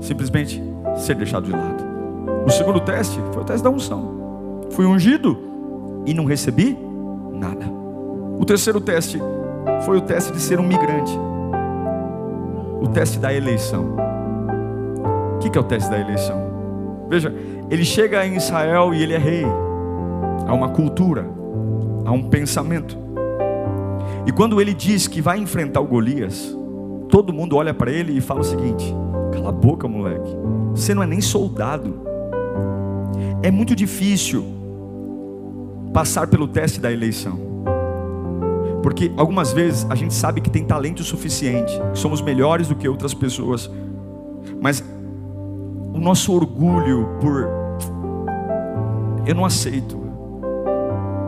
Simplesmente 0.00 0.62
ser 0.96 1.14
deixado 1.16 1.44
de 1.44 1.52
lado. 1.52 1.84
O 2.46 2.50
segundo 2.50 2.80
teste 2.80 3.18
foi 3.32 3.42
o 3.42 3.44
teste 3.44 3.62
da 3.62 3.70
unção. 3.70 4.64
Fui 4.70 4.86
ungido 4.86 5.36
e 6.06 6.14
não 6.14 6.24
recebi 6.24 6.76
nada. 7.32 7.66
O 8.38 8.44
terceiro 8.44 8.80
teste 8.80 9.20
foi 9.84 9.98
o 9.98 10.00
teste 10.00 10.32
de 10.32 10.40
ser 10.40 10.58
um 10.58 10.66
migrante. 10.66 11.12
O 12.80 12.88
teste 12.88 13.18
da 13.18 13.32
eleição. 13.32 13.96
O 15.36 15.38
que 15.38 15.56
é 15.56 15.60
o 15.60 15.64
teste 15.64 15.90
da 15.90 15.98
eleição? 15.98 16.42
Veja, 17.08 17.34
ele 17.70 17.84
chega 17.84 18.26
em 18.26 18.36
Israel 18.36 18.92
e 18.94 19.02
ele 19.02 19.14
é 19.14 19.18
rei. 19.18 19.44
Há 20.46 20.52
uma 20.52 20.68
cultura 20.68 21.26
a 22.04 22.12
um 22.12 22.24
pensamento. 22.24 22.98
E 24.26 24.32
quando 24.32 24.60
ele 24.60 24.74
diz 24.74 25.06
que 25.06 25.20
vai 25.20 25.38
enfrentar 25.38 25.80
o 25.80 25.86
Golias, 25.86 26.56
todo 27.14 27.32
mundo 27.32 27.54
olha 27.54 27.72
para 27.72 27.92
ele 27.92 28.18
e 28.18 28.20
fala 28.20 28.40
o 28.40 28.44
seguinte: 28.44 28.92
cala 29.32 29.50
a 29.50 29.52
boca, 29.52 29.86
moleque, 29.86 30.36
você 30.72 30.92
não 30.92 31.00
é 31.00 31.06
nem 31.06 31.20
soldado. 31.20 32.00
É 33.40 33.52
muito 33.52 33.76
difícil 33.76 34.44
passar 35.92 36.26
pelo 36.26 36.48
teste 36.48 36.80
da 36.80 36.90
eleição. 36.90 37.38
Porque 38.82 39.12
algumas 39.16 39.52
vezes 39.52 39.86
a 39.88 39.94
gente 39.94 40.12
sabe 40.12 40.40
que 40.40 40.50
tem 40.50 40.64
talento 40.64 41.04
suficiente, 41.04 41.72
que 41.92 41.98
somos 42.00 42.20
melhores 42.20 42.66
do 42.66 42.74
que 42.74 42.88
outras 42.88 43.14
pessoas, 43.14 43.70
mas 44.60 44.82
o 45.92 46.00
nosso 46.00 46.34
orgulho 46.34 47.10
por 47.20 47.48
eu 49.24 49.36
não 49.36 49.44
aceito 49.44 49.96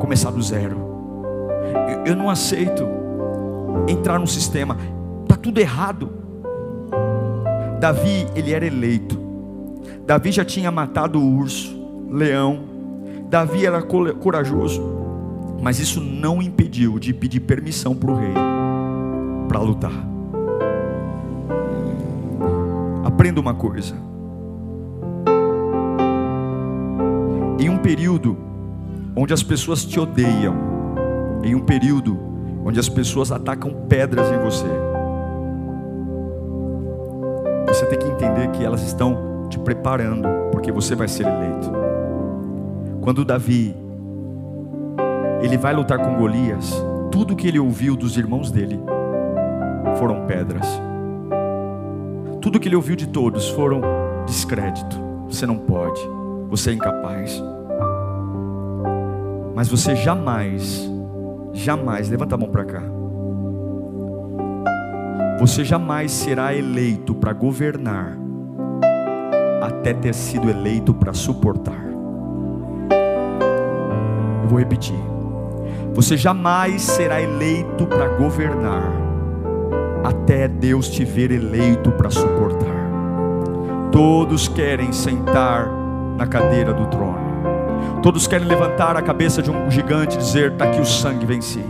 começar 0.00 0.32
do 0.32 0.42
zero. 0.42 0.84
Eu, 2.04 2.16
não 2.16 2.28
aceito 2.28 2.84
entrar 3.88 4.18
no 4.18 4.26
sistema. 4.26 4.76
Tudo 5.46 5.60
errado. 5.60 6.10
Davi, 7.78 8.26
ele 8.34 8.52
era 8.52 8.66
eleito. 8.66 9.16
Davi 10.04 10.32
já 10.32 10.44
tinha 10.44 10.72
matado 10.72 11.20
o 11.20 11.36
urso, 11.36 11.72
leão. 12.10 12.64
Davi 13.30 13.64
era 13.64 13.80
corajoso. 13.80 14.82
Mas 15.62 15.78
isso 15.78 16.00
não 16.00 16.42
impediu 16.42 16.98
de 16.98 17.14
pedir 17.14 17.38
permissão 17.38 17.94
para 17.94 18.10
o 18.10 18.16
rei 18.16 18.34
para 19.46 19.60
lutar. 19.60 19.92
Aprenda 23.04 23.40
uma 23.40 23.54
coisa. 23.54 23.94
Em 27.60 27.70
um 27.70 27.78
período 27.78 28.36
onde 29.14 29.32
as 29.32 29.44
pessoas 29.44 29.84
te 29.84 30.00
odeiam, 30.00 30.56
em 31.44 31.54
um 31.54 31.60
período 31.60 32.18
onde 32.64 32.80
as 32.80 32.88
pessoas 32.88 33.30
atacam 33.30 33.86
pedras 33.88 34.26
em 34.32 34.38
você, 34.38 34.95
você 37.76 37.84
tem 37.84 37.98
que 37.98 38.08
entender 38.08 38.48
que 38.52 38.64
elas 38.64 38.80
estão 38.82 39.46
te 39.50 39.58
preparando, 39.58 40.26
porque 40.50 40.72
você 40.72 40.94
vai 40.94 41.06
ser 41.06 41.26
eleito. 41.26 41.70
Quando 43.02 43.22
Davi 43.22 43.76
ele 45.42 45.58
vai 45.58 45.74
lutar 45.74 45.98
com 45.98 46.16
Golias, 46.16 46.72
tudo 47.10 47.36
que 47.36 47.46
ele 47.46 47.58
ouviu 47.58 47.94
dos 47.94 48.16
irmãos 48.16 48.50
dele 48.50 48.80
foram 49.98 50.24
pedras. 50.24 50.66
Tudo 52.40 52.58
que 52.58 52.66
ele 52.66 52.76
ouviu 52.76 52.96
de 52.96 53.08
todos 53.08 53.50
foram 53.50 53.82
descrédito. 54.24 54.98
Você 55.28 55.44
não 55.44 55.58
pode, 55.58 56.00
você 56.48 56.70
é 56.70 56.72
incapaz. 56.72 57.42
Mas 59.54 59.68
você 59.68 59.94
jamais, 59.94 60.90
jamais, 61.52 62.08
levanta 62.08 62.36
a 62.36 62.38
mão 62.38 62.48
para 62.48 62.64
cá. 62.64 62.82
Você 65.38 65.64
jamais 65.64 66.12
será 66.12 66.54
eleito 66.54 67.14
para 67.14 67.34
governar 67.34 68.16
até 69.60 69.92
ter 69.92 70.14
sido 70.14 70.48
eleito 70.48 70.94
para 70.94 71.12
suportar. 71.12 71.84
Eu 74.42 74.48
vou 74.48 74.58
repetir. 74.58 74.98
Você 75.92 76.16
jamais 76.16 76.80
será 76.80 77.20
eleito 77.20 77.86
para 77.86 78.08
governar 78.16 78.90
até 80.02 80.48
Deus 80.48 80.88
te 80.88 81.04
ver 81.04 81.30
eleito 81.30 81.92
para 81.92 82.08
suportar. 82.08 82.86
Todos 83.92 84.48
querem 84.48 84.90
sentar 84.90 85.68
na 86.16 86.26
cadeira 86.26 86.72
do 86.72 86.86
trono. 86.86 87.26
Todos 88.02 88.26
querem 88.26 88.46
levantar 88.46 88.96
a 88.96 89.02
cabeça 89.02 89.42
de 89.42 89.50
um 89.50 89.70
gigante 89.70 90.16
e 90.16 90.18
dizer: 90.18 90.52
está 90.52 90.64
aqui 90.64 90.80
o 90.80 90.86
sangue 90.86 91.26
venci 91.26 91.62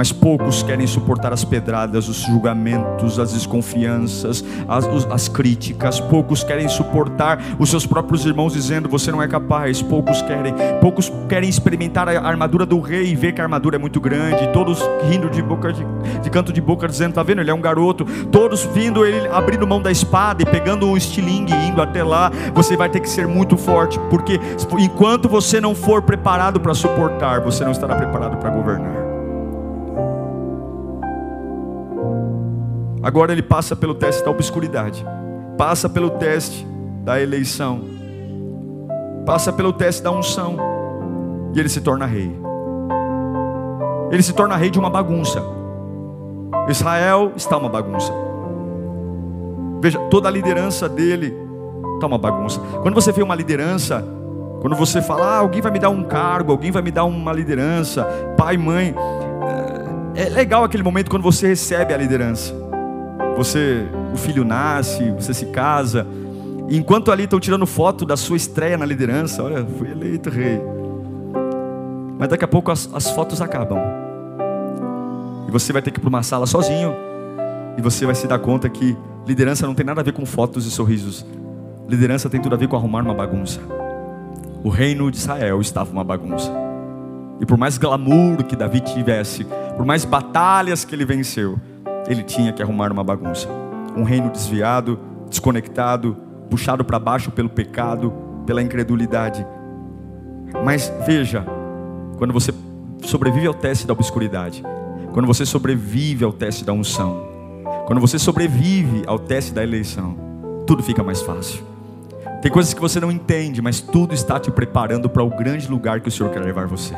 mas 0.00 0.12
poucos 0.12 0.62
querem 0.62 0.86
suportar 0.86 1.30
as 1.30 1.44
pedradas, 1.44 2.08
os 2.08 2.22
julgamentos, 2.22 3.18
as 3.18 3.34
desconfianças, 3.34 4.42
as, 4.66 4.86
as, 5.10 5.28
críticas. 5.28 6.00
Poucos 6.00 6.42
querem 6.42 6.70
suportar 6.70 7.38
os 7.58 7.68
seus 7.68 7.84
próprios 7.84 8.24
irmãos 8.24 8.54
dizendo 8.54 8.88
você 8.88 9.12
não 9.12 9.22
é 9.22 9.28
capaz. 9.28 9.82
Poucos 9.82 10.22
querem, 10.22 10.54
poucos 10.80 11.12
querem 11.28 11.50
experimentar 11.50 12.08
a 12.08 12.26
armadura 12.26 12.64
do 12.64 12.80
rei 12.80 13.10
e 13.10 13.14
ver 13.14 13.34
que 13.34 13.42
a 13.42 13.44
armadura 13.44 13.76
é 13.76 13.78
muito 13.78 14.00
grande. 14.00 14.50
Todos 14.54 14.80
rindo 15.06 15.28
de 15.28 15.42
boca 15.42 15.70
de, 15.70 15.84
de 16.22 16.30
canto 16.30 16.50
de 16.50 16.62
boca 16.62 16.88
dizendo 16.88 17.12
tá 17.12 17.22
vendo 17.22 17.42
ele 17.42 17.50
é 17.50 17.54
um 17.54 17.60
garoto. 17.60 18.06
Todos 18.32 18.64
vindo 18.64 19.04
ele 19.04 19.28
abrindo 19.28 19.66
mão 19.66 19.82
da 19.82 19.90
espada 19.90 20.42
e 20.42 20.46
pegando 20.46 20.86
um 20.86 20.96
estilingue 20.96 21.52
indo 21.52 21.82
até 21.82 22.02
lá. 22.02 22.32
Você 22.54 22.74
vai 22.74 22.88
ter 22.88 23.00
que 23.00 23.08
ser 23.10 23.28
muito 23.28 23.54
forte 23.54 24.00
porque 24.08 24.40
enquanto 24.78 25.28
você 25.28 25.60
não 25.60 25.74
for 25.74 26.00
preparado 26.00 26.58
para 26.58 26.72
suportar, 26.72 27.42
você 27.42 27.62
não 27.64 27.72
estará 27.72 27.94
preparado 27.96 28.38
para 28.38 28.48
governar. 28.48 28.99
Agora 33.02 33.32
ele 33.32 33.42
passa 33.42 33.74
pelo 33.74 33.94
teste 33.94 34.22
da 34.24 34.30
obscuridade, 34.30 35.04
passa 35.56 35.88
pelo 35.88 36.10
teste 36.10 36.66
da 37.02 37.20
eleição, 37.20 37.82
passa 39.24 39.52
pelo 39.52 39.72
teste 39.72 40.02
da 40.02 40.10
unção, 40.10 40.56
e 41.54 41.60
ele 41.60 41.68
se 41.68 41.80
torna 41.80 42.04
rei. 42.04 42.30
Ele 44.10 44.22
se 44.22 44.32
torna 44.32 44.56
rei 44.56 44.70
de 44.70 44.78
uma 44.78 44.90
bagunça. 44.90 45.42
Israel 46.68 47.32
está 47.36 47.56
uma 47.56 47.68
bagunça. 47.68 48.12
Veja, 49.80 49.98
toda 50.10 50.28
a 50.28 50.30
liderança 50.30 50.88
dele 50.88 51.34
está 51.94 52.06
uma 52.06 52.18
bagunça. 52.18 52.60
Quando 52.82 52.94
você 52.94 53.12
vê 53.12 53.22
uma 53.22 53.34
liderança, 53.34 54.04
quando 54.60 54.76
você 54.76 55.00
fala, 55.00 55.24
ah, 55.24 55.38
alguém 55.38 55.62
vai 55.62 55.72
me 55.72 55.78
dar 55.78 55.88
um 55.88 56.02
cargo, 56.02 56.52
alguém 56.52 56.70
vai 56.70 56.82
me 56.82 56.90
dar 56.90 57.04
uma 57.04 57.32
liderança, 57.32 58.04
pai, 58.36 58.58
mãe, 58.58 58.94
é 60.14 60.28
legal 60.28 60.64
aquele 60.64 60.82
momento 60.82 61.10
quando 61.10 61.22
você 61.22 61.48
recebe 61.48 61.94
a 61.94 61.96
liderança. 61.96 62.59
Você, 63.40 63.86
o 64.12 64.18
filho 64.18 64.44
nasce, 64.44 65.12
você 65.12 65.32
se 65.32 65.46
casa. 65.46 66.06
E 66.68 66.76
enquanto 66.76 67.10
ali 67.10 67.24
estão 67.24 67.40
tirando 67.40 67.64
foto 67.64 68.04
da 68.04 68.14
sua 68.14 68.36
estreia 68.36 68.76
na 68.76 68.84
liderança, 68.84 69.42
olha, 69.42 69.64
fui 69.78 69.90
eleito 69.90 70.28
rei. 70.28 70.60
Mas 72.18 72.28
daqui 72.28 72.44
a 72.44 72.48
pouco 72.48 72.70
as, 72.70 72.90
as 72.92 73.10
fotos 73.12 73.40
acabam. 73.40 73.78
E 75.48 75.50
você 75.50 75.72
vai 75.72 75.80
ter 75.80 75.90
que 75.90 75.98
ir 75.98 76.02
para 76.02 76.10
uma 76.10 76.22
sala 76.22 76.46
sozinho. 76.46 76.92
E 77.78 77.80
você 77.80 78.04
vai 78.04 78.14
se 78.14 78.26
dar 78.26 78.38
conta 78.38 78.68
que 78.68 78.94
liderança 79.26 79.66
não 79.66 79.74
tem 79.74 79.86
nada 79.86 80.02
a 80.02 80.04
ver 80.04 80.12
com 80.12 80.26
fotos 80.26 80.66
e 80.66 80.70
sorrisos. 80.70 81.24
Liderança 81.88 82.28
tem 82.28 82.42
tudo 82.42 82.54
a 82.54 82.58
ver 82.58 82.68
com 82.68 82.76
arrumar 82.76 83.02
uma 83.02 83.14
bagunça. 83.14 83.58
O 84.62 84.68
reino 84.68 85.10
de 85.10 85.16
Israel 85.16 85.62
estava 85.62 85.90
uma 85.90 86.04
bagunça. 86.04 86.52
E 87.40 87.46
por 87.46 87.56
mais 87.56 87.78
glamour 87.78 88.44
que 88.44 88.54
Davi 88.54 88.80
tivesse, 88.80 89.46
por 89.78 89.86
mais 89.86 90.04
batalhas 90.04 90.84
que 90.84 90.94
ele 90.94 91.06
venceu, 91.06 91.58
ele 92.10 92.24
tinha 92.24 92.52
que 92.52 92.60
arrumar 92.60 92.90
uma 92.90 93.04
bagunça. 93.04 93.48
Um 93.96 94.02
reino 94.02 94.30
desviado, 94.30 94.98
desconectado, 95.28 96.16
puxado 96.50 96.84
para 96.84 96.98
baixo 96.98 97.30
pelo 97.30 97.48
pecado, 97.48 98.12
pela 98.44 98.60
incredulidade. 98.60 99.46
Mas 100.64 100.92
veja, 101.06 101.46
quando 102.18 102.32
você 102.32 102.52
sobrevive 103.04 103.46
ao 103.46 103.54
teste 103.54 103.86
da 103.86 103.92
obscuridade, 103.92 104.64
quando 105.12 105.26
você 105.26 105.46
sobrevive 105.46 106.24
ao 106.24 106.32
teste 106.32 106.64
da 106.64 106.72
unção, 106.72 107.28
quando 107.86 108.00
você 108.00 108.18
sobrevive 108.18 109.04
ao 109.06 109.18
teste 109.18 109.54
da 109.54 109.62
eleição, 109.62 110.16
tudo 110.66 110.82
fica 110.82 111.04
mais 111.04 111.22
fácil. 111.22 111.62
Tem 112.42 112.50
coisas 112.50 112.74
que 112.74 112.80
você 112.80 112.98
não 112.98 113.12
entende, 113.12 113.62
mas 113.62 113.80
tudo 113.80 114.14
está 114.14 114.40
te 114.40 114.50
preparando 114.50 115.08
para 115.08 115.22
o 115.22 115.30
grande 115.30 115.68
lugar 115.68 116.00
que 116.00 116.08
o 116.08 116.10
Senhor 116.10 116.32
quer 116.32 116.40
levar 116.40 116.66
você. 116.66 116.94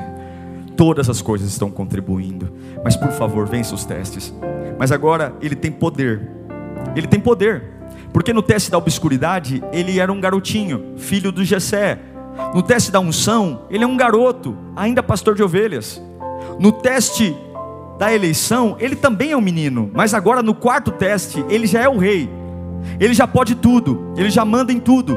Todas 0.75 1.11
as 1.11 1.21
coisas 1.21 1.49
estão 1.49 1.71
contribuindo. 1.71 2.51
Mas 2.83 2.97
por 2.97 3.11
favor, 3.11 3.47
vença 3.47 3.75
os 3.75 3.85
testes. 3.85 4.33
Mas 4.83 4.91
agora 4.91 5.33
ele 5.41 5.55
tem 5.55 5.71
poder. 5.71 6.29
Ele 6.97 7.07
tem 7.07 7.21
poder. 7.21 7.63
Porque 8.13 8.33
no 8.33 8.43
teste 8.43 8.69
da 8.69 8.77
obscuridade, 8.77 9.63
ele 9.73 10.01
era 10.01 10.13
um 10.13 10.21
garotinho, 10.21 10.95
filho 10.97 11.31
do 11.31 11.45
Jessé. 11.45 12.01
No 12.53 12.65
teste 12.65 12.91
da 12.91 12.99
unção, 12.99 13.63
ele 13.71 13.85
é 13.85 13.87
um 13.87 13.97
garoto, 13.97 14.59
ainda 14.75 15.01
pastor 15.01 15.37
de 15.37 15.43
ovelhas. 15.45 16.03
No 16.59 16.73
teste 16.73 17.33
da 17.97 18.13
eleição, 18.13 18.75
ele 18.81 18.97
também 18.97 19.31
é 19.31 19.37
um 19.37 19.41
menino, 19.41 19.89
mas 19.95 20.15
agora 20.15 20.43
no 20.43 20.53
quarto 20.53 20.91
teste, 20.91 21.45
ele 21.49 21.69
já 21.69 21.83
é 21.83 21.89
o 21.89 21.97
rei. 21.97 22.29
Ele 22.99 23.15
já 23.15 23.29
pode 23.29 23.55
tudo, 23.55 24.13
ele 24.17 24.31
já 24.31 24.45
manda 24.45 24.73
em 24.73 24.81
tudo. 24.81 25.17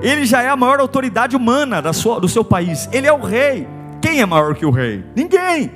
Ele 0.00 0.24
já 0.24 0.42
é 0.42 0.48
a 0.48 0.56
maior 0.56 0.80
autoridade 0.80 1.36
humana 1.36 1.82
da 1.82 1.92
sua, 1.92 2.18
do 2.18 2.30
seu 2.30 2.42
país. 2.42 2.88
Ele 2.90 3.06
é 3.06 3.12
o 3.12 3.20
rei. 3.20 3.68
Quem 4.00 4.22
é 4.22 4.24
maior 4.24 4.54
que 4.54 4.64
o 4.64 4.70
rei? 4.70 5.04
Ninguém. 5.14 5.70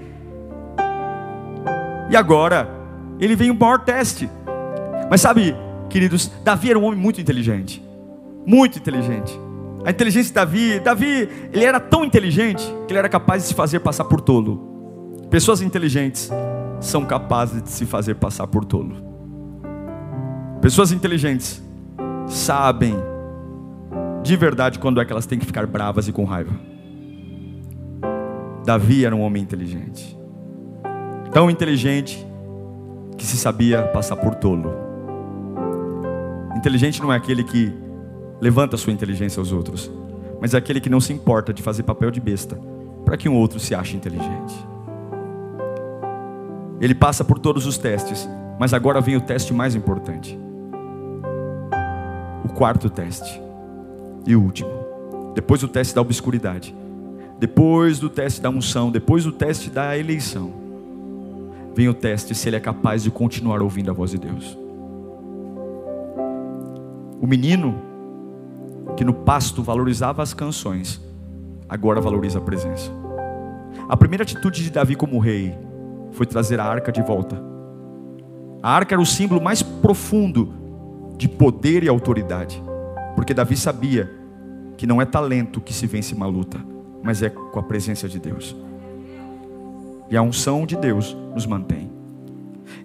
E 2.08 2.16
agora, 2.16 2.75
ele 3.18 3.36
vem 3.36 3.50
o 3.50 3.54
maior 3.54 3.78
teste. 3.80 4.28
Mas 5.10 5.20
sabe, 5.20 5.54
queridos, 5.88 6.30
Davi 6.44 6.70
era 6.70 6.78
um 6.78 6.84
homem 6.84 6.98
muito 6.98 7.20
inteligente. 7.20 7.82
Muito 8.44 8.78
inteligente. 8.78 9.38
A 9.84 9.90
inteligência 9.90 10.30
de 10.30 10.34
Davi, 10.34 10.80
Davi, 10.80 11.28
ele 11.52 11.64
era 11.64 11.78
tão 11.78 12.04
inteligente 12.04 12.64
que 12.86 12.92
ele 12.92 12.98
era 12.98 13.08
capaz 13.08 13.42
de 13.42 13.48
se 13.48 13.54
fazer 13.54 13.80
passar 13.80 14.04
por 14.04 14.20
tolo. 14.20 15.16
Pessoas 15.30 15.60
inteligentes 15.62 16.30
são 16.80 17.04
capazes 17.04 17.62
de 17.62 17.70
se 17.70 17.86
fazer 17.86 18.16
passar 18.16 18.46
por 18.46 18.64
tolo. 18.64 18.96
Pessoas 20.60 20.90
inteligentes 20.92 21.62
sabem 22.26 22.96
de 24.22 24.36
verdade 24.36 24.78
quando 24.78 25.00
é 25.00 25.04
que 25.04 25.12
elas 25.12 25.26
têm 25.26 25.38
que 25.38 25.46
ficar 25.46 25.66
bravas 25.66 26.08
e 26.08 26.12
com 26.12 26.24
raiva. 26.24 26.52
Davi 28.64 29.04
era 29.04 29.14
um 29.14 29.20
homem 29.20 29.42
inteligente. 29.42 30.18
Tão 31.32 31.48
inteligente 31.48 32.26
que 33.16 33.26
se 33.26 33.36
sabia 33.36 33.82
passar 33.82 34.16
por 34.16 34.34
tolo. 34.34 34.72
Inteligente 36.56 37.00
não 37.00 37.12
é 37.12 37.16
aquele 37.16 37.44
que 37.44 37.72
levanta 38.40 38.76
sua 38.76 38.92
inteligência 38.92 39.40
aos 39.40 39.52
outros, 39.52 39.90
mas 40.40 40.54
é 40.54 40.58
aquele 40.58 40.80
que 40.80 40.90
não 40.90 41.00
se 41.00 41.12
importa 41.12 41.52
de 41.52 41.62
fazer 41.62 41.82
papel 41.82 42.10
de 42.10 42.20
besta 42.20 42.58
para 43.04 43.16
que 43.16 43.28
um 43.28 43.34
outro 43.34 43.60
se 43.60 43.74
ache 43.74 43.96
inteligente. 43.96 44.54
Ele 46.80 46.94
passa 46.94 47.24
por 47.24 47.38
todos 47.38 47.66
os 47.66 47.78
testes, 47.78 48.28
mas 48.58 48.74
agora 48.74 49.00
vem 49.00 49.16
o 49.16 49.20
teste 49.20 49.54
mais 49.54 49.74
importante. 49.74 50.38
O 52.44 52.48
quarto 52.52 52.90
teste. 52.90 53.40
E 54.26 54.34
o 54.34 54.42
último, 54.42 54.70
depois 55.34 55.60
do 55.60 55.68
teste 55.68 55.94
da 55.94 56.00
obscuridade, 56.00 56.74
depois 57.38 57.98
do 57.98 58.10
teste 58.10 58.40
da 58.40 58.50
unção, 58.50 58.90
depois 58.90 59.24
do 59.24 59.32
teste 59.32 59.70
da 59.70 59.96
eleição, 59.96 60.65
vem 61.76 61.90
o 61.90 61.94
teste 61.94 62.34
se 62.34 62.48
ele 62.48 62.56
é 62.56 62.60
capaz 62.60 63.02
de 63.02 63.10
continuar 63.10 63.60
ouvindo 63.60 63.90
a 63.90 63.94
voz 63.94 64.10
de 64.10 64.16
Deus. 64.16 64.56
O 67.20 67.26
menino 67.26 67.74
que 68.96 69.04
no 69.04 69.12
pasto 69.12 69.62
valorizava 69.62 70.22
as 70.22 70.32
canções, 70.32 70.98
agora 71.68 72.00
valoriza 72.00 72.38
a 72.38 72.40
presença. 72.40 72.90
A 73.86 73.94
primeira 73.94 74.22
atitude 74.22 74.64
de 74.64 74.70
Davi 74.70 74.96
como 74.96 75.18
rei 75.18 75.54
foi 76.12 76.24
trazer 76.24 76.58
a 76.58 76.64
arca 76.64 76.90
de 76.90 77.02
volta. 77.02 77.36
A 78.62 78.70
arca 78.74 78.94
era 78.94 79.02
o 79.02 79.06
símbolo 79.06 79.42
mais 79.42 79.62
profundo 79.62 80.54
de 81.18 81.28
poder 81.28 81.84
e 81.84 81.88
autoridade, 81.90 82.62
porque 83.14 83.34
Davi 83.34 83.54
sabia 83.54 84.10
que 84.78 84.86
não 84.86 85.00
é 85.00 85.04
talento 85.04 85.60
que 85.60 85.74
se 85.74 85.86
vence 85.86 86.14
uma 86.14 86.26
luta, 86.26 86.58
mas 87.02 87.22
é 87.22 87.28
com 87.28 87.58
a 87.58 87.62
presença 87.62 88.08
de 88.08 88.18
Deus. 88.18 88.56
E 90.10 90.16
a 90.16 90.22
unção 90.22 90.66
de 90.66 90.76
Deus 90.76 91.16
nos 91.34 91.46
mantém. 91.46 91.90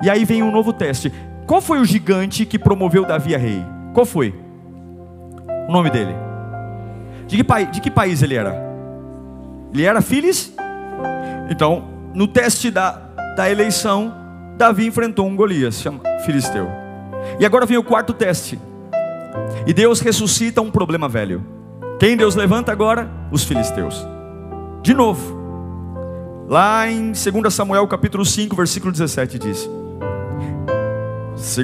E 0.04 0.10
aí 0.10 0.26
vem 0.26 0.42
um 0.42 0.52
novo 0.52 0.74
teste. 0.74 1.12
Qual 1.46 1.62
foi 1.62 1.80
o 1.80 1.86
gigante 1.86 2.46
que 2.46 2.58
promoveu 2.58 3.06
Davi 3.06 3.36
a 3.36 3.38
rei? 3.38 3.64
Qual 3.94 4.06
foi? 4.06 4.34
O 5.68 5.72
nome 5.72 5.90
dele? 5.90 6.16
De 7.28 7.38
que, 7.38 7.66
de 7.66 7.82
que 7.82 7.92
país 7.92 8.22
ele 8.22 8.36
era? 8.36 8.56
Ele 9.74 9.84
era 9.84 10.02
Filis? 10.02 10.54
Então, 11.50 11.84
no 12.14 12.28
teste 12.28 12.72
da, 12.72 12.92
da 13.36 13.50
eleição, 13.50 14.14
Davi 14.58 14.86
enfrentou 14.86 15.28
um 15.28 15.36
Golias, 15.36 15.84
filisteu. 16.26 16.68
E 17.40 17.46
agora 17.46 17.66
vem 17.66 17.78
o 17.78 17.84
quarto 17.84 18.14
teste. 18.14 18.60
E 19.66 19.74
Deus 19.74 20.00
ressuscita 20.02 20.62
um 20.62 20.72
problema 20.72 21.08
velho. 21.08 21.44
Quem 22.00 22.18
Deus 22.18 22.36
levanta 22.36 22.72
agora? 22.72 23.10
Os 23.32 23.44
filisteus. 23.44 24.06
De 24.82 24.94
novo. 24.94 25.41
Lá 26.52 26.86
em 26.86 27.14
2 27.14 27.54
Samuel 27.54 27.88
capítulo 27.88 28.26
5, 28.26 28.54
versículo 28.58 28.92
17 28.92 29.40
diz: 29.40 29.70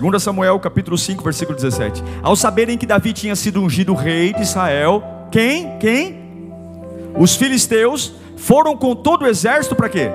2 0.01 0.23
Samuel 0.23 0.57
capítulo 0.61 0.97
5, 0.97 1.21
versículo 1.21 1.57
17. 1.57 2.01
Ao 2.23 2.37
saberem 2.37 2.77
que 2.77 2.85
Davi 2.85 3.11
tinha 3.11 3.35
sido 3.35 3.61
ungido 3.61 3.93
rei 3.93 4.31
de 4.31 4.43
Israel, 4.43 5.03
quem? 5.29 5.77
Quem? 5.77 6.53
Os 7.19 7.35
filisteus 7.35 8.13
foram 8.37 8.77
com 8.77 8.95
todo 8.95 9.23
o 9.23 9.27
exército 9.27 9.75
para 9.75 9.89
quê? 9.89 10.09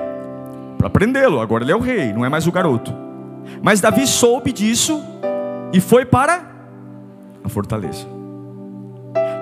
Para 0.79 0.89
prendê-lo. 0.89 1.39
Agora 1.39 1.63
ele 1.63 1.71
é 1.71 1.75
o 1.75 1.79
rei, 1.79 2.11
não 2.11 2.25
é 2.25 2.29
mais 2.29 2.47
o 2.47 2.51
garoto. 2.51 2.91
Mas 3.61 3.79
Davi 3.79 4.07
soube 4.07 4.51
disso 4.51 5.03
e 5.71 5.79
foi 5.79 6.03
para 6.03 6.49
a 7.43 7.47
fortaleza. 7.47 8.07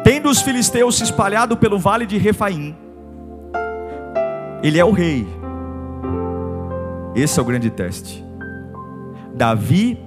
Tendo 0.04 0.30
os 0.30 0.42
filisteus 0.42 0.98
se 0.98 1.06
espalhado 1.06 1.56
pelo 1.56 1.80
vale 1.80 2.06
de 2.06 2.18
Refaim, 2.18 2.76
ele 4.64 4.80
é 4.80 4.86
o 4.86 4.92
rei. 4.92 5.28
Esse 7.16 7.40
é 7.40 7.42
o 7.42 7.46
grande 7.46 7.70
teste. 7.70 8.24
Davi 9.34 9.98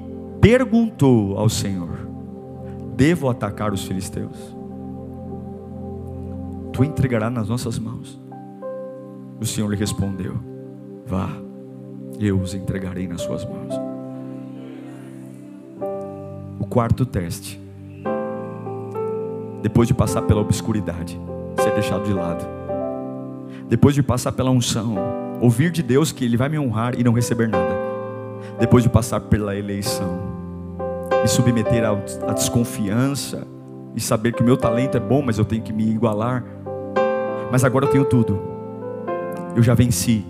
perguntou 0.41 1.37
ao 1.39 1.49
Senhor: 1.49 2.09
Devo 2.95 3.29
atacar 3.29 3.73
os 3.73 3.85
filisteus? 3.85 4.55
Tu 6.73 6.85
entregarás 6.85 7.33
nas 7.33 7.49
nossas 7.49 7.79
mãos. 7.79 8.21
O 9.41 9.45
Senhor 9.45 9.69
lhe 9.69 9.77
respondeu: 9.77 10.37
Vá, 11.07 11.29
eu 12.19 12.39
os 12.39 12.55
entregarei 12.55 13.09
nas 13.09 13.23
suas 13.23 13.45
mãos. 13.45 13.75
O 16.61 16.67
quarto 16.67 17.05
teste, 17.05 17.61
depois 19.63 19.89
de 19.89 19.95
passar 19.95 20.23
pela 20.23 20.41
obscuridade, 20.41 21.21
ser 21.63 21.73
deixado 21.75 22.05
de 22.05 22.13
lado, 22.13 22.45
depois 23.69 23.95
de 23.95 24.03
passar 24.03 24.33
pela 24.33 24.51
unção, 24.51 24.97
ouvir 25.41 25.71
de 25.71 25.83
Deus 25.83 26.13
que 26.13 26.25
Ele 26.25 26.37
vai 26.37 26.49
me 26.49 26.59
honrar 26.59 26.99
e 26.99 27.05
não 27.05 27.13
receber 27.13 27.49
nada, 27.49 27.75
depois 28.59 28.83
de 28.83 28.91
passar 28.91 29.21
pela 29.21 29.57
eleição, 29.57 30.35
me 31.23 31.29
submeter 31.29 31.85
à 31.85 32.33
desconfiança 32.33 33.47
e 33.95 34.01
saber 34.01 34.33
que 34.33 34.43
o 34.43 34.45
meu 34.45 34.57
talento 34.57 34.97
é 34.97 35.01
bom, 35.01 35.23
mas 35.23 35.39
eu 35.39 35.45
tenho 35.45 35.63
que 35.63 35.73
me 35.73 35.89
igualar. 35.91 36.45
Mas 37.51 37.65
agora 37.65 37.87
eu 37.87 37.91
tenho 37.91 38.05
tudo. 38.05 38.41
Eu 39.55 39.63
já 39.63 39.75
venci. 39.75 40.25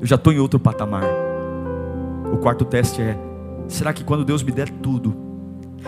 Eu 0.00 0.06
já 0.06 0.14
estou 0.14 0.32
em 0.32 0.38
outro 0.38 0.60
patamar. 0.60 1.04
O 2.32 2.36
quarto 2.38 2.64
teste 2.64 3.02
é: 3.02 3.18
será 3.66 3.92
que 3.92 4.04
quando 4.04 4.24
Deus 4.24 4.42
me 4.42 4.52
der 4.52 4.70
tudo, 4.70 5.14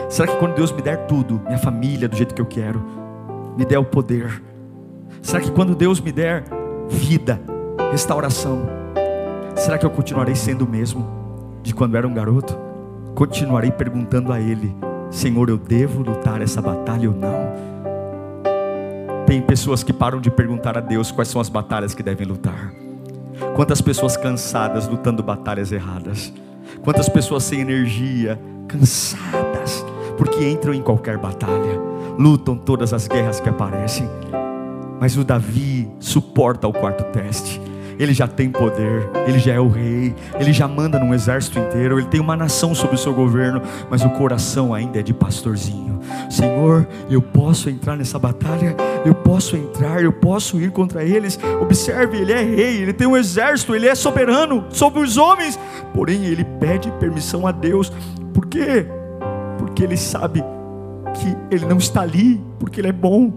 será 0.08 0.26
que 0.26 0.36
quando 0.38 0.54
Deus 0.54 0.72
me 0.72 0.82
der 0.82 1.06
tudo, 1.06 1.40
minha 1.46 1.58
família 1.58 2.08
do 2.08 2.16
jeito 2.16 2.34
que 2.34 2.42
eu 2.42 2.46
quero, 2.46 2.82
me 3.56 3.64
der 3.64 3.78
o 3.78 3.84
poder, 3.84 4.42
será 5.22 5.40
que 5.40 5.50
quando 5.50 5.74
Deus 5.74 6.00
me 6.00 6.10
der 6.10 6.44
vida, 6.90 7.40
restauração, 7.90 8.68
será 9.56 9.78
que 9.78 9.86
eu 9.86 9.90
continuarei 9.90 10.34
sendo 10.34 10.66
o 10.66 10.68
mesmo 10.68 11.06
de 11.62 11.72
quando 11.72 11.96
era 11.96 12.06
um 12.06 12.12
garoto? 12.12 12.70
continuarei 13.20 13.70
perguntando 13.70 14.32
a 14.32 14.40
Ele: 14.40 14.74
Senhor, 15.10 15.50
eu 15.50 15.58
devo 15.58 16.02
lutar 16.02 16.40
essa 16.40 16.62
batalha 16.62 17.10
ou 17.10 17.16
não? 17.16 17.50
Tem 19.26 19.42
pessoas 19.42 19.82
que 19.82 19.92
param 19.92 20.20
de 20.20 20.30
perguntar 20.30 20.78
a 20.78 20.80
Deus 20.80 21.12
quais 21.12 21.28
são 21.28 21.40
as 21.40 21.50
batalhas 21.50 21.94
que 21.94 22.02
devem 22.02 22.26
lutar. 22.26 22.72
Quantas 23.54 23.80
pessoas 23.80 24.16
cansadas 24.16 24.88
lutando 24.88 25.22
batalhas 25.22 25.70
erradas. 25.70 26.32
Quantas 26.82 27.08
pessoas 27.08 27.44
sem 27.44 27.60
energia, 27.60 28.40
cansadas, 28.66 29.84
porque 30.16 30.48
entram 30.48 30.72
em 30.72 30.82
qualquer 30.82 31.18
batalha, 31.18 31.78
lutam 32.18 32.56
todas 32.56 32.94
as 32.94 33.06
guerras 33.06 33.38
que 33.38 33.48
aparecem. 33.48 34.08
Mas 35.00 35.16
o 35.16 35.24
Davi 35.24 35.90
suporta 35.98 36.68
o 36.68 36.72
quarto 36.72 37.04
teste 37.04 37.60
ele 38.00 38.14
já 38.14 38.26
tem 38.26 38.48
poder, 38.48 39.10
ele 39.26 39.38
já 39.38 39.52
é 39.52 39.60
o 39.60 39.68
rei, 39.68 40.14
ele 40.38 40.54
já 40.54 40.66
manda 40.66 40.98
num 40.98 41.12
exército 41.12 41.58
inteiro, 41.58 41.98
ele 41.98 42.06
tem 42.06 42.18
uma 42.18 42.34
nação 42.34 42.74
sob 42.74 42.94
o 42.94 42.98
seu 42.98 43.12
governo, 43.12 43.60
mas 43.90 44.02
o 44.02 44.08
coração 44.08 44.72
ainda 44.72 45.00
é 45.00 45.02
de 45.02 45.12
pastorzinho. 45.12 46.00
Senhor, 46.30 46.88
eu 47.10 47.20
posso 47.20 47.68
entrar 47.68 47.98
nessa 47.98 48.18
batalha, 48.18 48.74
eu 49.04 49.14
posso 49.14 49.54
entrar, 49.54 50.02
eu 50.02 50.14
posso 50.14 50.58
ir 50.58 50.70
contra 50.70 51.04
eles. 51.04 51.38
Observe, 51.60 52.16
ele 52.16 52.32
é 52.32 52.42
rei, 52.42 52.78
ele 52.78 52.94
tem 52.94 53.06
um 53.06 53.18
exército, 53.18 53.74
ele 53.74 53.86
é 53.86 53.94
soberano 53.94 54.64
sobre 54.70 55.00
os 55.00 55.18
homens, 55.18 55.60
porém 55.92 56.24
ele 56.24 56.44
pede 56.58 56.90
permissão 56.92 57.46
a 57.46 57.52
Deus, 57.52 57.92
por 58.32 58.46
quê? 58.46 58.86
Porque 59.58 59.84
ele 59.84 59.98
sabe 59.98 60.42
que 61.12 61.36
ele 61.54 61.66
não 61.66 61.76
está 61.76 62.00
ali 62.00 62.42
porque 62.58 62.80
ele 62.80 62.88
é 62.88 62.92
bom, 62.92 63.30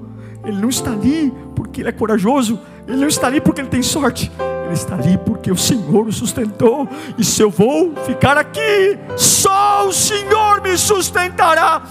ele 0.45 0.61
não 0.61 0.69
está 0.69 0.91
ali 0.91 1.33
porque 1.63 1.81
ele 1.81 1.89
é 1.89 1.93
corajoso, 1.93 2.59
ele 2.85 2.97
não 2.97 3.07
está 3.07 3.27
ali 3.27 3.39
porque 3.39 3.61
ele 3.61 3.69
tem 3.69 3.81
sorte, 3.81 4.29
ele 4.65 4.73
está 4.73 4.95
ali 4.95 5.17
porque 5.17 5.49
o 5.49 5.55
Senhor 5.57 6.05
o 6.05 6.11
sustentou. 6.11 6.87
E 7.17 7.23
se 7.23 7.41
eu 7.41 7.49
vou 7.49 7.95
ficar 8.05 8.37
aqui, 8.37 8.97
só 9.15 9.87
o 9.87 9.93
Senhor 9.93 10.61
me 10.61 10.77
sustentará. 10.77 11.81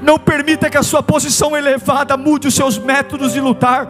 Não 0.00 0.18
permita 0.18 0.70
que 0.70 0.78
a 0.78 0.82
sua 0.82 1.02
posição 1.02 1.56
elevada 1.56 2.16
mude 2.16 2.48
os 2.48 2.54
seus 2.54 2.78
métodos 2.78 3.32
de 3.32 3.40
lutar. 3.40 3.88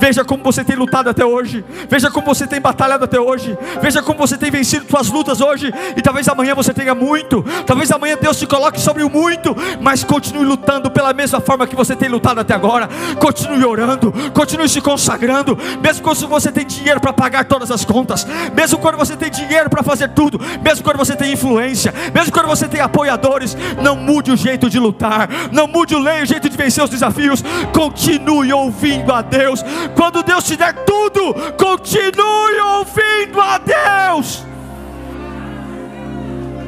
Veja 0.00 0.24
como 0.24 0.42
você 0.42 0.64
tem 0.64 0.74
lutado 0.74 1.10
até 1.10 1.24
hoje. 1.24 1.62
Veja 1.88 2.10
como 2.10 2.26
você 2.26 2.46
tem 2.46 2.58
batalhado 2.58 3.04
até 3.04 3.20
hoje. 3.20 3.56
Veja 3.82 4.02
como 4.02 4.18
você 4.18 4.38
tem 4.38 4.50
vencido 4.50 4.86
suas 4.88 5.08
lutas 5.08 5.42
hoje. 5.42 5.70
E 5.94 6.00
talvez 6.00 6.26
amanhã 6.26 6.54
você 6.54 6.72
tenha 6.72 6.94
muito. 6.94 7.44
Talvez 7.66 7.92
amanhã 7.92 8.16
Deus 8.18 8.38
te 8.38 8.46
coloque 8.46 8.80
sobre 8.80 9.02
o 9.02 9.10
muito. 9.10 9.54
Mas 9.78 10.02
continue 10.02 10.46
lutando 10.46 10.90
pela 10.90 11.12
mesma 11.12 11.38
forma 11.38 11.66
que 11.66 11.76
você 11.76 11.94
tem 11.94 12.08
lutado 12.08 12.40
até 12.40 12.54
agora. 12.54 12.88
Continue 13.20 13.62
orando. 13.62 14.10
Continue 14.32 14.70
se 14.70 14.80
consagrando. 14.80 15.56
Mesmo 15.82 16.02
quando 16.02 16.26
você 16.26 16.50
tem 16.50 16.64
dinheiro 16.64 16.98
para 16.98 17.12
pagar 17.12 17.44
todas 17.44 17.70
as 17.70 17.84
contas. 17.84 18.26
Mesmo 18.54 18.78
quando 18.78 18.96
você 18.96 19.14
tem 19.18 19.30
dinheiro 19.30 19.68
para 19.68 19.82
fazer 19.82 20.08
tudo. 20.08 20.40
Mesmo 20.62 20.82
quando 20.82 20.96
você 20.96 21.14
tem 21.14 21.34
influência. 21.34 21.92
Mesmo 22.14 22.32
quando 22.32 22.46
você 22.46 22.66
tem 22.66 22.80
apoiadores. 22.80 23.54
Não 23.82 23.96
mude 23.96 24.32
o 24.32 24.36
jeito 24.36 24.70
de 24.70 24.78
lutar. 24.78 25.28
Não 25.52 25.66
mude 25.66 25.94
o 25.94 26.24
jeito 26.24 26.48
de 26.48 26.56
vencer 26.56 26.82
os 26.82 26.88
desafios. 26.88 27.44
Continue 27.74 28.50
ouvindo 28.50 29.12
a 29.12 29.20
Deus 29.20 29.62
quando 29.94 30.22
Deus 30.22 30.44
te 30.44 30.56
der 30.56 30.74
tudo, 30.84 31.34
continue 31.56 32.60
ouvindo 32.78 33.40
a 33.40 33.58
Deus. 33.58 34.44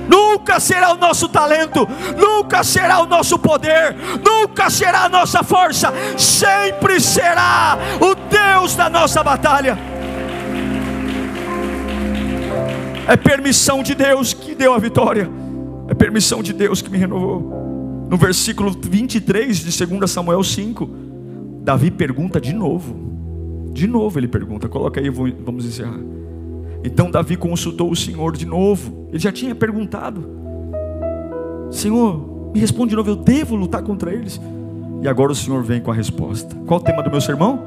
Nunca 0.09 0.59
será 0.61 0.93
o 0.93 0.97
nosso 0.97 1.29
talento, 1.29 1.89
nunca 2.19 2.63
será 2.65 3.01
o 3.01 3.07
nosso 3.07 3.39
poder, 3.39 3.97
nunca 4.23 4.69
será 4.69 5.05
a 5.05 5.09
nossa 5.09 5.43
força, 5.43 5.93
sempre 6.19 7.01
será 7.01 7.79
o 8.01 8.15
Deus 8.15 8.75
da 8.75 8.91
nossa 8.91 9.23
batalha. 9.23 9.79
É 13.07 13.17
permissão 13.17 13.83
de 13.83 13.95
Deus 13.95 14.35
que 14.35 14.55
deu 14.55 14.75
a 14.75 14.79
vitória, 14.79 15.31
é 15.89 15.95
permissão 15.95 16.43
de 16.43 16.53
Deus 16.53 16.83
que 16.83 16.91
me 16.91 16.99
renovou. 16.99 18.07
No 18.09 18.17
versículo 18.17 18.71
23 18.71 19.57
de 19.59 19.87
2 19.87 20.11
Samuel 20.11 20.43
5, 20.45 20.91
Davi 21.63 21.91
pergunta 21.91 22.41
de 22.41 22.53
novo: 22.53 23.12
de 23.73 23.87
novo 23.87 24.19
ele 24.19 24.29
pergunta, 24.29 24.69
coloca 24.69 25.01
aí, 25.01 25.09
vamos 25.09 25.65
encerrar. 25.65 25.99
Então 26.85 27.11
Davi 27.11 27.37
consultou 27.37 27.91
o 27.91 27.97
Senhor 27.97 28.37
de 28.37 28.45
novo. 28.45 29.07
Ele 29.09 29.19
já 29.19 29.33
tinha 29.33 29.55
perguntado: 29.55 30.25
Senhor, 31.71 32.51
me 32.53 32.61
responde 32.61 32.91
de 32.91 32.97
novo, 32.97 33.11
eu 33.11 33.17
devo 33.17 33.57
lutar 33.57 33.83
contra 33.83 34.13
eles? 34.13 34.41
E 35.01 35.09
agora 35.09 35.33
o 35.33 35.35
Senhor 35.35 35.63
vem 35.63 35.81
com 35.81 35.91
a 35.91 35.95
resposta. 35.95 36.55
Qual 36.67 36.81
o 36.81 36.83
tema 36.83 37.03
do 37.03 37.11
meu 37.11 37.21
sermão? 37.21 37.61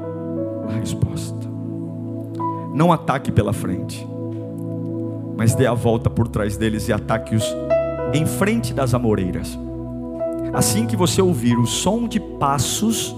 A 0.68 0.72
resposta. 0.72 1.36
Não 2.74 2.92
ataque 2.92 3.32
pela 3.32 3.52
frente, 3.52 4.06
mas 5.36 5.54
dê 5.54 5.66
a 5.66 5.74
volta 5.74 6.10
por 6.10 6.28
trás 6.28 6.56
deles 6.56 6.88
e 6.88 6.92
ataque-os 6.92 7.44
em 8.12 8.26
frente 8.26 8.72
das 8.74 8.94
amoreiras. 8.94 9.58
Assim 10.52 10.86
que 10.86 10.96
você 10.96 11.20
ouvir 11.20 11.58
o 11.58 11.66
som 11.66 12.06
de 12.06 12.20
passos, 12.20 13.14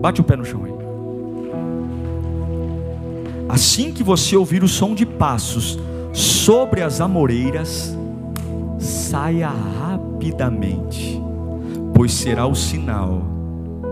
bate 0.00 0.20
o 0.20 0.24
pé 0.24 0.36
no 0.36 0.44
chão 0.44 0.64
aí. 0.64 0.73
Assim 3.48 3.92
que 3.92 4.02
você 4.02 4.36
ouvir 4.36 4.62
o 4.64 4.68
som 4.68 4.94
de 4.94 5.04
passos 5.04 5.78
sobre 6.12 6.82
as 6.82 7.00
amoreiras, 7.00 7.96
saia 8.78 9.48
rapidamente, 9.48 11.20
pois 11.94 12.12
será 12.12 12.46
o 12.46 12.54
sinal 12.54 13.22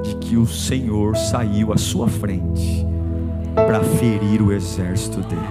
de 0.03 0.17
que 0.17 0.37
o 0.37 0.47
Senhor 0.47 1.17
saiu 1.17 1.73
à 1.73 1.77
sua 1.77 2.09
frente 2.09 2.87
para 3.55 3.83
ferir 3.83 4.43
o 4.43 4.53
exército 4.53 5.21
deles. 5.21 5.43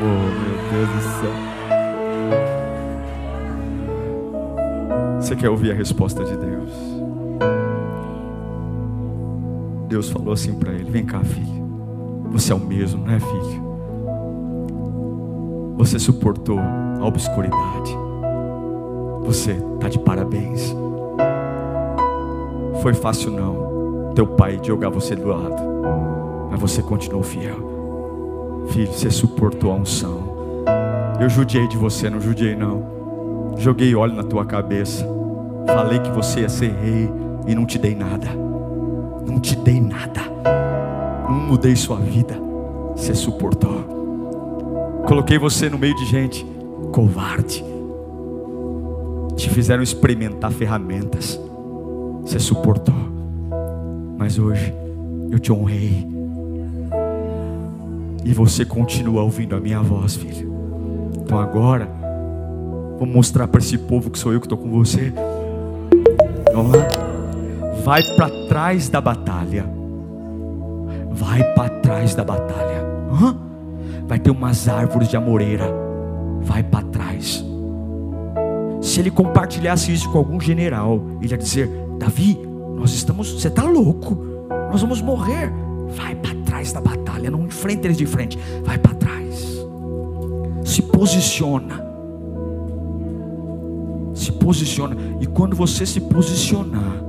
Oh, 0.00 0.28
meu 0.40 0.56
Deus 0.70 0.88
do 0.88 1.00
céu. 1.20 1.54
Você 5.20 5.34
quer 5.34 5.48
ouvir 5.48 5.72
a 5.72 5.74
resposta 5.74 6.22
de 6.22 6.36
Deus? 6.36 6.70
Deus 9.88 10.10
falou 10.10 10.34
assim 10.34 10.54
para 10.54 10.72
ele: 10.72 10.90
Vem 10.90 11.06
cá, 11.06 11.24
filho. 11.24 11.63
Você 12.34 12.52
é 12.52 12.54
o 12.56 12.58
mesmo, 12.58 13.06
não 13.06 13.14
é, 13.14 13.20
filho? 13.20 13.64
Você 15.76 16.00
suportou 16.00 16.58
a 16.58 17.06
obscuridade. 17.06 17.96
Você 19.22 19.52
está 19.52 19.88
de 19.88 20.00
parabéns. 20.00 20.74
Foi 22.82 22.92
fácil 22.92 23.30
não. 23.30 24.12
Teu 24.16 24.26
pai 24.26 24.58
jogar 24.60 24.90
você 24.90 25.14
do 25.14 25.28
lado. 25.28 25.62
Mas 26.50 26.58
você 26.58 26.82
continuou 26.82 27.22
fiel. 27.22 28.64
Filho, 28.66 28.92
você 28.92 29.12
suportou 29.12 29.70
a 29.70 29.76
unção. 29.76 30.34
Eu 31.20 31.28
judiei 31.28 31.68
de 31.68 31.76
você, 31.76 32.10
não 32.10 32.20
judiei 32.20 32.56
não. 32.56 33.54
Joguei 33.58 33.94
óleo 33.94 34.14
na 34.14 34.24
tua 34.24 34.44
cabeça. 34.44 35.06
Falei 35.68 36.00
que 36.00 36.10
você 36.10 36.40
ia 36.40 36.48
ser 36.48 36.72
rei 36.72 37.08
e 37.46 37.54
não 37.54 37.64
te 37.64 37.78
dei 37.78 37.94
nada. 37.94 38.26
Não 39.24 39.38
te 39.38 39.54
dei 39.54 39.80
nada. 39.80 40.23
Mudei 41.28 41.76
sua 41.76 41.96
vida. 41.96 42.38
Você 42.96 43.14
suportou. 43.14 45.04
Coloquei 45.06 45.38
você 45.38 45.68
no 45.68 45.78
meio 45.78 45.94
de 45.96 46.06
gente 46.06 46.46
covarde 46.92 47.64
te 49.36 49.50
fizeram 49.50 49.82
experimentar 49.82 50.52
ferramentas, 50.52 51.40
você 52.22 52.38
suportou, 52.38 52.94
mas 54.16 54.38
hoje 54.38 54.72
eu 55.30 55.38
te 55.38 55.52
honrei, 55.52 56.06
e 58.24 58.32
você 58.32 58.64
continua 58.64 59.22
ouvindo 59.22 59.54
a 59.54 59.60
minha 59.60 59.82
voz, 59.82 60.16
filho. 60.16 60.52
Então 61.16 61.38
agora, 61.38 61.88
vou 62.98 63.06
mostrar 63.06 63.48
para 63.48 63.60
esse 63.60 63.76
povo 63.76 64.10
que 64.10 64.18
sou 64.18 64.32
eu 64.32 64.40
que 64.40 64.46
estou 64.46 64.56
com 64.56 64.70
você. 64.70 65.12
Vamos 66.54 66.76
lá. 66.76 66.88
Vai 67.84 68.02
para 68.16 68.30
trás 68.48 68.88
da 68.88 69.00
batalha. 69.00 69.66
Vai 71.14 71.44
para 71.54 71.68
trás 71.80 72.14
da 72.14 72.24
batalha. 72.24 72.82
Hã? 73.12 73.36
Vai 74.08 74.18
ter 74.18 74.30
umas 74.30 74.68
árvores 74.68 75.08
de 75.08 75.16
amoreira. 75.16 75.72
Vai 76.42 76.62
para 76.62 76.84
trás. 76.86 77.44
Se 78.82 79.00
ele 79.00 79.10
compartilhasse 79.10 79.92
isso 79.92 80.10
com 80.10 80.18
algum 80.18 80.40
general, 80.40 81.00
ele 81.22 81.30
ia 81.30 81.38
dizer: 81.38 81.70
Davi, 81.98 82.38
nós 82.76 82.92
estamos, 82.92 83.32
você 83.32 83.48
está 83.48 83.62
louco, 83.62 84.18
nós 84.70 84.82
vamos 84.82 85.00
morrer. 85.00 85.52
Vai 85.96 86.14
para 86.16 86.34
trás 86.44 86.72
da 86.72 86.80
batalha, 86.80 87.30
não 87.30 87.44
enfrenta 87.44 87.86
eles 87.86 87.96
de 87.96 88.06
frente, 88.06 88.38
vai 88.64 88.76
para 88.76 88.94
trás. 88.94 89.64
Se 90.64 90.82
posiciona. 90.82 91.82
Se 94.14 94.32
posiciona. 94.32 94.96
E 95.20 95.26
quando 95.26 95.54
você 95.54 95.86
se 95.86 96.00
posicionar, 96.00 97.02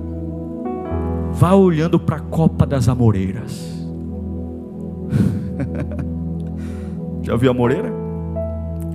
vá 1.34 1.53
olhando 1.56 1.99
para 1.99 2.18
a 2.18 2.22
copa 2.22 2.66
das 2.66 2.88
amoreiras. 2.88 3.74
Já 7.24 7.36
viu 7.36 7.49
a 7.49 7.53
amoreira? 7.53 7.91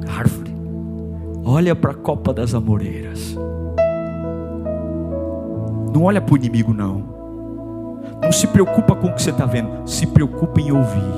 Árvore 0.09 0.51
olha 1.51 1.75
para 1.75 1.91
a 1.91 1.95
copa 1.95 2.33
das 2.33 2.55
amoreiras. 2.55 3.37
Não 5.93 6.05
olha 6.05 6.21
para 6.21 6.35
o 6.35 6.37
inimigo, 6.37 6.73
não. 6.73 7.05
Não 8.23 8.31
se 8.31 8.47
preocupa 8.47 8.95
com 8.95 9.09
o 9.09 9.15
que 9.15 9.21
você 9.21 9.31
está 9.31 9.47
vendo. 9.47 9.69
Se 9.85 10.07
preocupa 10.07 10.61
em 10.61 10.71
ouvir. 10.71 11.13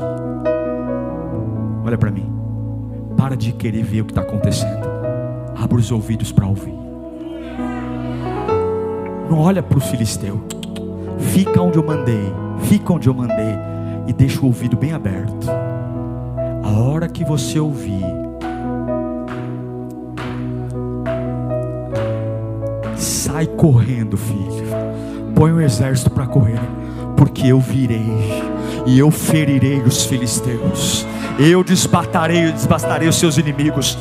Olha 1.84 1.98
para 1.98 2.10
mim. 2.10 2.32
Para 3.16 3.36
de 3.36 3.52
querer 3.52 3.82
ver 3.82 4.00
o 4.00 4.04
que 4.06 4.12
está 4.12 4.22
acontecendo. 4.22 4.88
Abra 5.54 5.76
os 5.76 5.92
ouvidos 5.92 6.32
para 6.32 6.46
ouvir. 6.46 6.74
Não 9.28 9.40
olha 9.40 9.62
para 9.62 9.76
o 9.76 9.80
filisteu. 9.80 10.42
Fica 11.18 11.60
onde 11.60 11.76
eu 11.76 11.84
mandei. 11.84 12.32
Fica 12.60 12.92
onde 12.92 13.08
eu 13.08 13.14
mandei. 13.14 13.71
E 14.06 14.12
deixa 14.12 14.40
o 14.40 14.46
ouvido 14.46 14.76
bem 14.76 14.92
aberto. 14.92 15.48
A 16.62 16.70
hora 16.70 17.08
que 17.08 17.24
você 17.24 17.58
ouvir 17.58 18.04
Sai 22.96 23.46
correndo, 23.46 24.16
filho. 24.16 24.64
Põe 25.34 25.52
o 25.52 25.56
um 25.56 25.60
exército 25.60 26.10
para 26.10 26.26
correr, 26.26 26.60
porque 27.16 27.48
eu 27.48 27.58
virei 27.58 28.04
e 28.86 28.98
eu 28.98 29.10
ferirei 29.10 29.80
os 29.80 30.04
filisteus. 30.04 31.06
Eu 31.38 31.64
desbatarei 31.64 32.48
e 32.48 32.52
desbastarei 32.52 33.08
os 33.08 33.16
seus 33.16 33.38
inimigos. 33.38 33.98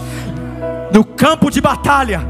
No 0.93 1.03
campo 1.03 1.49
de 1.49 1.61
batalha, 1.61 2.21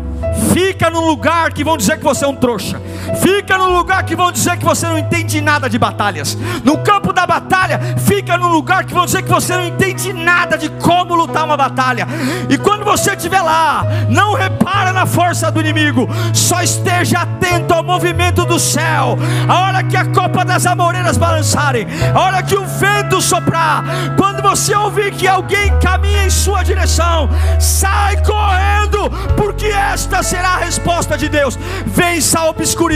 Fica 0.53 0.89
no 0.89 1.05
lugar 1.05 1.53
que 1.53 1.63
vão 1.63 1.77
dizer 1.77 1.97
que 1.97 2.03
você 2.03 2.25
é 2.25 2.27
um 2.27 2.35
trouxa. 2.35 2.81
Fica 3.21 3.57
no 3.57 3.69
lugar 3.69 4.03
que 4.03 4.15
vão 4.15 4.31
dizer 4.31 4.57
que 4.57 4.65
você 4.65 4.87
não 4.87 4.97
entende 4.97 5.41
nada 5.41 5.69
de 5.69 5.77
batalhas. 5.77 6.37
No 6.63 6.77
campo 6.79 7.11
da 7.11 7.25
batalha, 7.25 7.79
fica 7.97 8.37
no 8.37 8.47
lugar 8.47 8.85
que 8.85 8.93
vão 8.93 9.05
dizer 9.05 9.21
que 9.23 9.29
você 9.29 9.55
não 9.55 9.65
entende 9.65 10.13
nada 10.13 10.57
de 10.57 10.69
como 10.69 11.15
lutar 11.15 11.43
uma 11.45 11.57
batalha. 11.57 12.07
E 12.49 12.57
quando 12.57 12.83
você 12.83 13.11
estiver 13.11 13.41
lá, 13.41 13.85
não 14.09 14.33
repara 14.33 14.93
na 14.93 15.05
força 15.05 15.51
do 15.51 15.59
inimigo, 15.59 16.07
só 16.33 16.61
esteja 16.61 17.21
atento 17.21 17.73
ao 17.73 17.83
movimento 17.83 18.45
do 18.45 18.59
céu. 18.59 19.17
A 19.47 19.59
hora 19.59 19.83
que 19.83 19.97
a 19.97 20.05
copa 20.05 20.45
das 20.45 20.65
amoreiras 20.65 21.17
balançarem, 21.17 21.87
a 22.13 22.19
hora 22.19 22.43
que 22.43 22.55
o 22.55 22.65
vento 22.65 23.21
soprar, 23.21 23.83
quando 24.17 24.41
você 24.41 24.75
ouvir 24.75 25.11
que 25.11 25.27
alguém 25.27 25.77
caminha 25.79 26.25
em 26.25 26.29
sua 26.29 26.63
direção, 26.63 27.29
sai 27.59 28.17
correndo, 28.23 29.09
porque 29.35 29.67
esta 29.67 30.21
será 30.23 30.49
a 30.49 30.57
resposta 30.57 31.17
de 31.17 31.29
Deus. 31.29 31.57
Vença 31.85 32.39
a 32.39 32.49
obscuridade, 32.49 32.90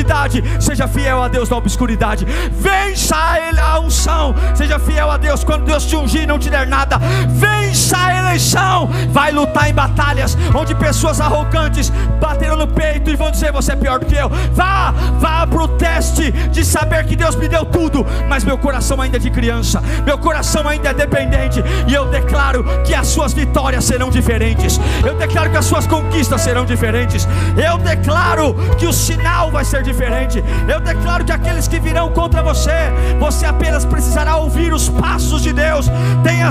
seja 0.60 0.88
fiel 0.88 1.22
a 1.22 1.28
Deus 1.28 1.50
na 1.50 1.58
obscuridade. 1.58 2.26
Vença 2.52 3.16
a 3.62 3.80
unção, 3.80 4.34
seja 4.54 4.80
fiel 4.80 5.10
a 5.12 5.18
Deus 5.18 5.44
quando 5.44 5.66
Deus 5.66 5.86
te 5.86 5.96
ungir 5.96 6.24
e 6.24 6.26
não 6.26 6.40
te 6.40 6.50
der 6.50 6.68
nada. 6.68 6.98
Vença 7.30 7.98
a 7.98 8.18
eleição, 8.18 8.90
vai 9.10 9.32
lutar 9.32 9.70
em 9.70 9.74
batalhas 9.74 10.38
onde 10.54 10.74
pessoas 10.76 11.20
arrogantes 11.20 11.92
baterão 12.20 12.58
no 12.58 12.68
peito 12.68 13.10
e 13.10 13.16
vão 13.16 13.32
dizer: 13.32 13.52
Você 13.52 13.74
é 13.74 13.76
pior 13.76 14.00
do 14.00 14.06
que 14.06 14.16
eu. 14.16 14.30
Vá, 14.54 14.94
vá 15.20 15.46
para 15.46 15.62
o 15.62 15.68
teste 15.68 16.32
de 16.32 16.64
saber 16.66 17.06
que 17.06 17.16
Deus 17.16 17.36
me 17.36 17.48
deu 17.48 17.66
tudo, 17.66 18.06
mas 18.28 18.44
meu 18.44 18.58
coração 18.58 19.02
ainda 19.02 19.18
é 19.18 19.20
de 19.20 19.30
criança, 19.30 19.82
meu 20.06 20.18
coração 20.18 20.68
ainda 20.68 20.90
é 20.90 20.94
dependente. 20.94 21.64
E 21.88 21.94
eu 21.94 22.06
declaro 22.08 22.64
que 22.84 22.94
as 22.94 23.08
suas 23.08 23.34
vitórias 23.34 23.86
serão 23.86 24.10
diferentes. 24.10 24.80
Eu 25.06 25.16
declaro 25.16 25.50
que 25.50 25.58
as 25.58 25.66
suas 25.66 25.88
conquistas 25.88 26.42
serão 26.42 26.66
diferentes 26.66 26.86
diferentes. 26.86 27.28
Eu 27.58 27.78
declaro 27.78 28.54
que 28.78 28.86
o 28.86 28.94
sinal 28.94 29.52
vai 29.52 29.66
ser 29.66 29.84
diferente. 29.86 30.44
Eu 30.68 30.80
declaro 30.80 31.24
que 31.24 31.32
aqueles 31.32 31.68
que 31.68 31.80
virão 31.80 32.12
contra 32.12 32.42
você, 32.42 32.72
você 33.20 33.46
apenas 33.46 33.86
precisará 33.86 34.36
ouvir 34.38 34.74
os 34.74 34.90
passos 34.90 35.42
de 35.42 35.54
Deus. 35.54 35.75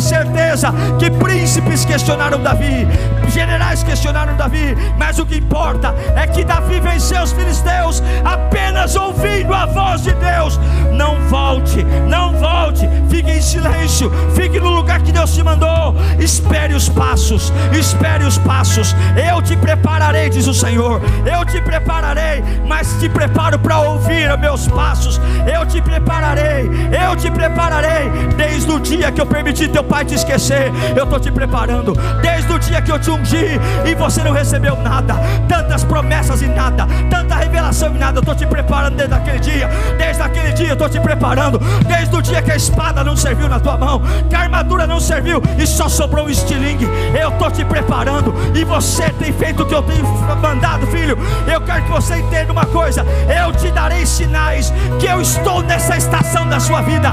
Certeza 0.01 0.73
que 0.99 1.11
príncipes 1.11 1.85
questionaram 1.85 2.43
Davi, 2.43 2.87
generais 3.33 3.83
questionaram 3.83 4.37
Davi, 4.37 4.77
mas 4.99 5.19
o 5.19 5.27
que 5.27 5.37
importa 5.37 5.95
é 6.17 6.27
que 6.27 6.45
Davi 6.45 6.81
venceu 6.81 7.23
os 7.23 7.33
filisteus 7.33 8.03
apenas 8.25 8.97
ouvindo 8.97 9.53
a 9.55 9.67
voz 9.67 10.03
de 10.03 10.13
Deus. 10.15 10.59
Não 10.93 11.17
volte, 11.29 11.83
não 12.09 12.33
volte, 12.35 12.89
fique 13.09 13.31
em 13.31 13.41
silêncio, 13.41 14.11
fique 14.35 14.61
no 14.61 14.71
lugar 14.71 15.01
que 15.03 15.13
Deus 15.13 15.35
te 15.35 15.43
mandou. 15.43 15.95
Espere 16.19 16.75
os 16.75 16.89
passos, 16.89 17.53
espere 17.73 18.25
os 18.25 18.39
passos. 18.39 18.95
Eu 19.17 19.41
te 19.43 19.57
prepararei, 19.57 20.29
diz 20.29 20.47
o 20.47 20.55
Senhor. 20.55 21.01
Eu 21.25 21.45
te 21.45 21.61
prepararei, 21.61 22.43
mas 22.67 22.95
te 23.01 23.09
preparo 23.09 23.59
para 23.59 23.79
ouvir 23.81 24.37
meus 24.39 24.69
passos. 24.69 25.21
Eu 25.53 25.67
te 25.67 25.81
prepararei, 25.81 26.69
eu 27.07 27.17
te 27.17 27.31
prepararei 27.31 28.11
desde 28.37 28.71
o 28.71 28.81
dia 28.81 29.13
que 29.13 29.21
eu 29.21 29.27
permiti 29.27 29.69
teu 29.69 29.84
pai 29.85 30.05
te 30.05 30.15
esquecer, 30.15 30.73
eu 30.97 31.05
estou 31.05 31.21
te 31.21 31.31
preparando. 31.31 31.95
Desde 32.21 32.53
o 32.53 32.59
dia 32.59 32.83
que 32.83 32.91
eu 32.91 32.99
te 32.99 33.11
ungi 33.11 33.61
e 33.85 33.95
você 33.95 34.23
não 34.23 34.33
recebeu 34.33 34.77
nada, 34.77 35.15
tantas 35.49 35.85
promessas 35.85 36.43
e 36.43 36.47
nada, 36.47 36.87
tanta 37.11 37.35
revelação 37.37 37.95
e 37.95 37.99
nada, 37.99 38.19
eu 38.19 38.21
estou 38.21 38.35
te 38.35 38.47
preparando 38.47 38.97
desde 38.97 39.15
aquele 39.15 39.41
dia. 39.41 39.69
Desde 39.99 40.23
aquele 40.23 40.53
dia 40.53 40.69
eu 40.69 40.73
estou 40.75 40.89
te 40.89 41.01
preparando. 41.01 41.59
Desde 41.87 42.15
o 42.17 42.23
dia 42.23 42.43
que 42.43 42.51
a 42.51 42.57
espada 42.57 43.05
não 43.05 43.17
serviu 43.17 43.49
na 43.49 43.61
tua 43.61 43.77
mão, 43.77 44.03
que 44.29 44.35
a 44.35 44.41
armadura 44.41 44.87
não 44.87 45.01
serviu 45.01 45.43
e 45.59 45.67
só 45.67 45.89
sobrou 45.89 46.27
um 46.27 46.29
estilingue, 46.29 46.89
eu 47.19 47.29
estou 47.31 47.51
te 47.51 47.65
preparando. 47.65 48.35
E 48.55 48.65
você 48.65 49.11
tem 49.11 49.33
feito 49.33 49.63
o 49.63 49.67
que 49.67 49.75
eu 49.75 49.83
tenho 49.83 50.05
mandado, 50.41 50.87
filho. 50.89 51.17
Eu 51.51 51.61
quero 51.61 51.83
que 51.85 51.91
você 51.91 52.17
entenda 52.17 52.53
uma 52.53 52.67
coisa: 52.67 53.05
eu 53.45 53.53
te 53.53 53.71
darei 53.71 54.07
sinais 54.07 54.73
que 54.99 55.07
eu 55.07 55.21
estou 55.21 55.63
nessa 55.63 55.97
estação 55.97 56.49
da 56.49 56.61
sua 56.61 56.83
vida. 56.83 57.11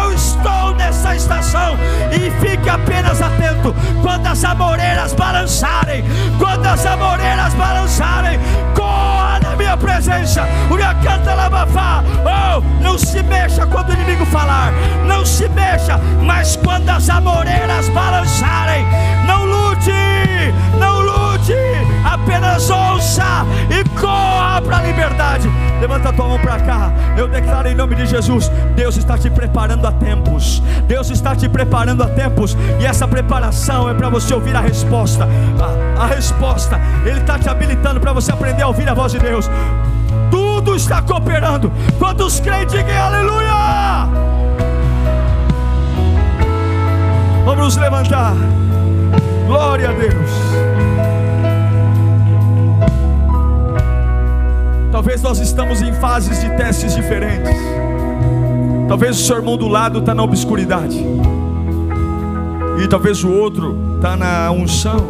Eu 0.00 0.12
estou 0.12 0.69
nessa 0.80 1.14
estação 1.14 1.76
e 2.10 2.30
fique 2.40 2.68
apenas 2.68 3.20
atento 3.20 3.74
quando 4.02 4.26
as 4.26 4.42
amoreiras 4.42 5.12
balançarem, 5.12 6.02
quando 6.38 6.64
as 6.64 6.86
amoreiras 6.86 7.52
balançarem, 7.54 8.40
corra 8.74 9.40
na 9.40 9.56
minha 9.56 9.76
presença. 9.76 10.46
O 10.70 10.80
canta 11.04 11.34
lavafá. 11.34 12.02
Oh, 12.24 12.82
não 12.82 12.98
se 12.98 13.22
mexa 13.22 13.66
quando 13.66 13.90
o 13.90 13.92
inimigo 13.92 14.24
falar, 14.26 14.72
não 15.06 15.24
se 15.24 15.48
mexa, 15.50 15.98
mas 16.22 16.56
quando 16.56 16.88
as 16.88 17.08
amoreiras 17.10 17.88
balançarem, 17.90 18.86
não 19.26 19.44
lute, 19.44 20.09
Em 27.70 27.74
nome 27.74 27.94
de 27.94 28.06
Jesus: 28.06 28.50
Deus 28.74 28.96
está 28.96 29.16
te 29.16 29.30
preparando 29.30 29.86
a 29.86 29.92
tempos. 29.92 30.62
Deus 30.86 31.10
está 31.10 31.36
te 31.36 31.48
preparando 31.48 32.02
a 32.02 32.08
tempos. 32.08 32.56
E 32.80 32.86
essa 32.86 33.06
preparação 33.06 33.88
é 33.88 33.94
para 33.94 34.08
você 34.08 34.34
ouvir 34.34 34.56
a 34.56 34.60
resposta. 34.60 35.28
A, 35.60 36.02
a 36.02 36.06
resposta. 36.06 36.80
Ele 37.04 37.20
está 37.20 37.38
te 37.38 37.48
habilitando 37.48 38.00
para 38.00 38.12
você 38.12 38.32
aprender 38.32 38.62
a 38.62 38.68
ouvir 38.68 38.88
a 38.88 38.94
voz 38.94 39.12
de 39.12 39.18
Deus. 39.18 39.48
Tudo 40.30 40.74
está 40.74 41.00
cooperando. 41.02 41.70
Quantos 41.98 42.40
crentes 42.40 42.72
digam 42.72 42.96
aleluia? 42.96 44.08
Vamos 47.44 47.64
nos 47.64 47.76
levantar. 47.76 48.34
Glória 49.46 49.90
a 49.90 49.92
Deus. 49.92 50.69
Talvez 54.92 55.22
nós 55.22 55.38
estamos 55.38 55.80
em 55.82 55.92
fases 55.92 56.40
de 56.40 56.50
testes 56.56 56.94
diferentes. 56.96 57.56
Talvez 58.88 59.20
o 59.20 59.24
seu 59.24 59.36
irmão 59.36 59.56
do 59.56 59.68
lado 59.68 60.00
está 60.00 60.12
na 60.12 60.22
obscuridade. 60.24 60.98
E 62.82 62.88
talvez 62.88 63.22
o 63.22 63.30
outro 63.30 63.94
está 63.96 64.16
na 64.16 64.50
unção. 64.50 65.06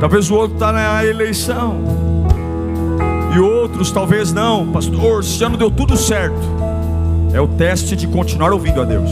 Talvez 0.00 0.30
o 0.30 0.34
outro 0.34 0.54
está 0.54 0.72
na 0.72 1.04
eleição. 1.04 1.76
E 3.34 3.38
outros 3.38 3.90
talvez 3.90 4.32
não. 4.32 4.72
Pastor, 4.72 5.20
esse 5.20 5.44
ano 5.44 5.58
deu 5.58 5.70
tudo 5.70 5.94
certo. 5.94 6.40
É 7.34 7.40
o 7.40 7.46
teste 7.46 7.94
de 7.94 8.06
continuar 8.06 8.50
ouvindo 8.50 8.80
a 8.80 8.84
Deus. 8.84 9.10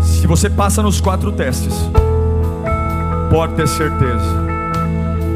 Se 0.00 0.26
você 0.26 0.48
passa 0.48 0.82
nos 0.82 0.98
quatro 0.98 1.30
testes, 1.30 1.74
pode 3.30 3.52
ter 3.52 3.68
certeza. 3.68 4.48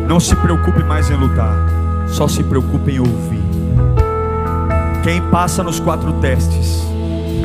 Não 0.08 0.18
se 0.18 0.34
preocupe 0.36 0.82
mais 0.84 1.10
em 1.10 1.16
lutar 1.16 1.81
só 2.12 2.28
se 2.28 2.44
preocupe 2.44 2.92
em 2.92 3.00
ouvir. 3.00 3.42
Quem 5.02 5.20
passa 5.30 5.62
nos 5.62 5.80
quatro 5.80 6.12
testes 6.20 6.82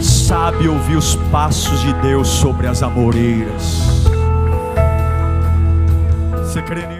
sabe 0.01 0.68
ouvir 0.68 0.97
os 0.97 1.15
passos 1.32 1.80
de 1.82 1.93
Deus 2.01 2.28
sobre 2.28 2.68
as 2.68 2.84
amoreiras. 2.84 4.03
Você 6.43 6.61
crê 6.61 6.86
nisso? 6.86 6.96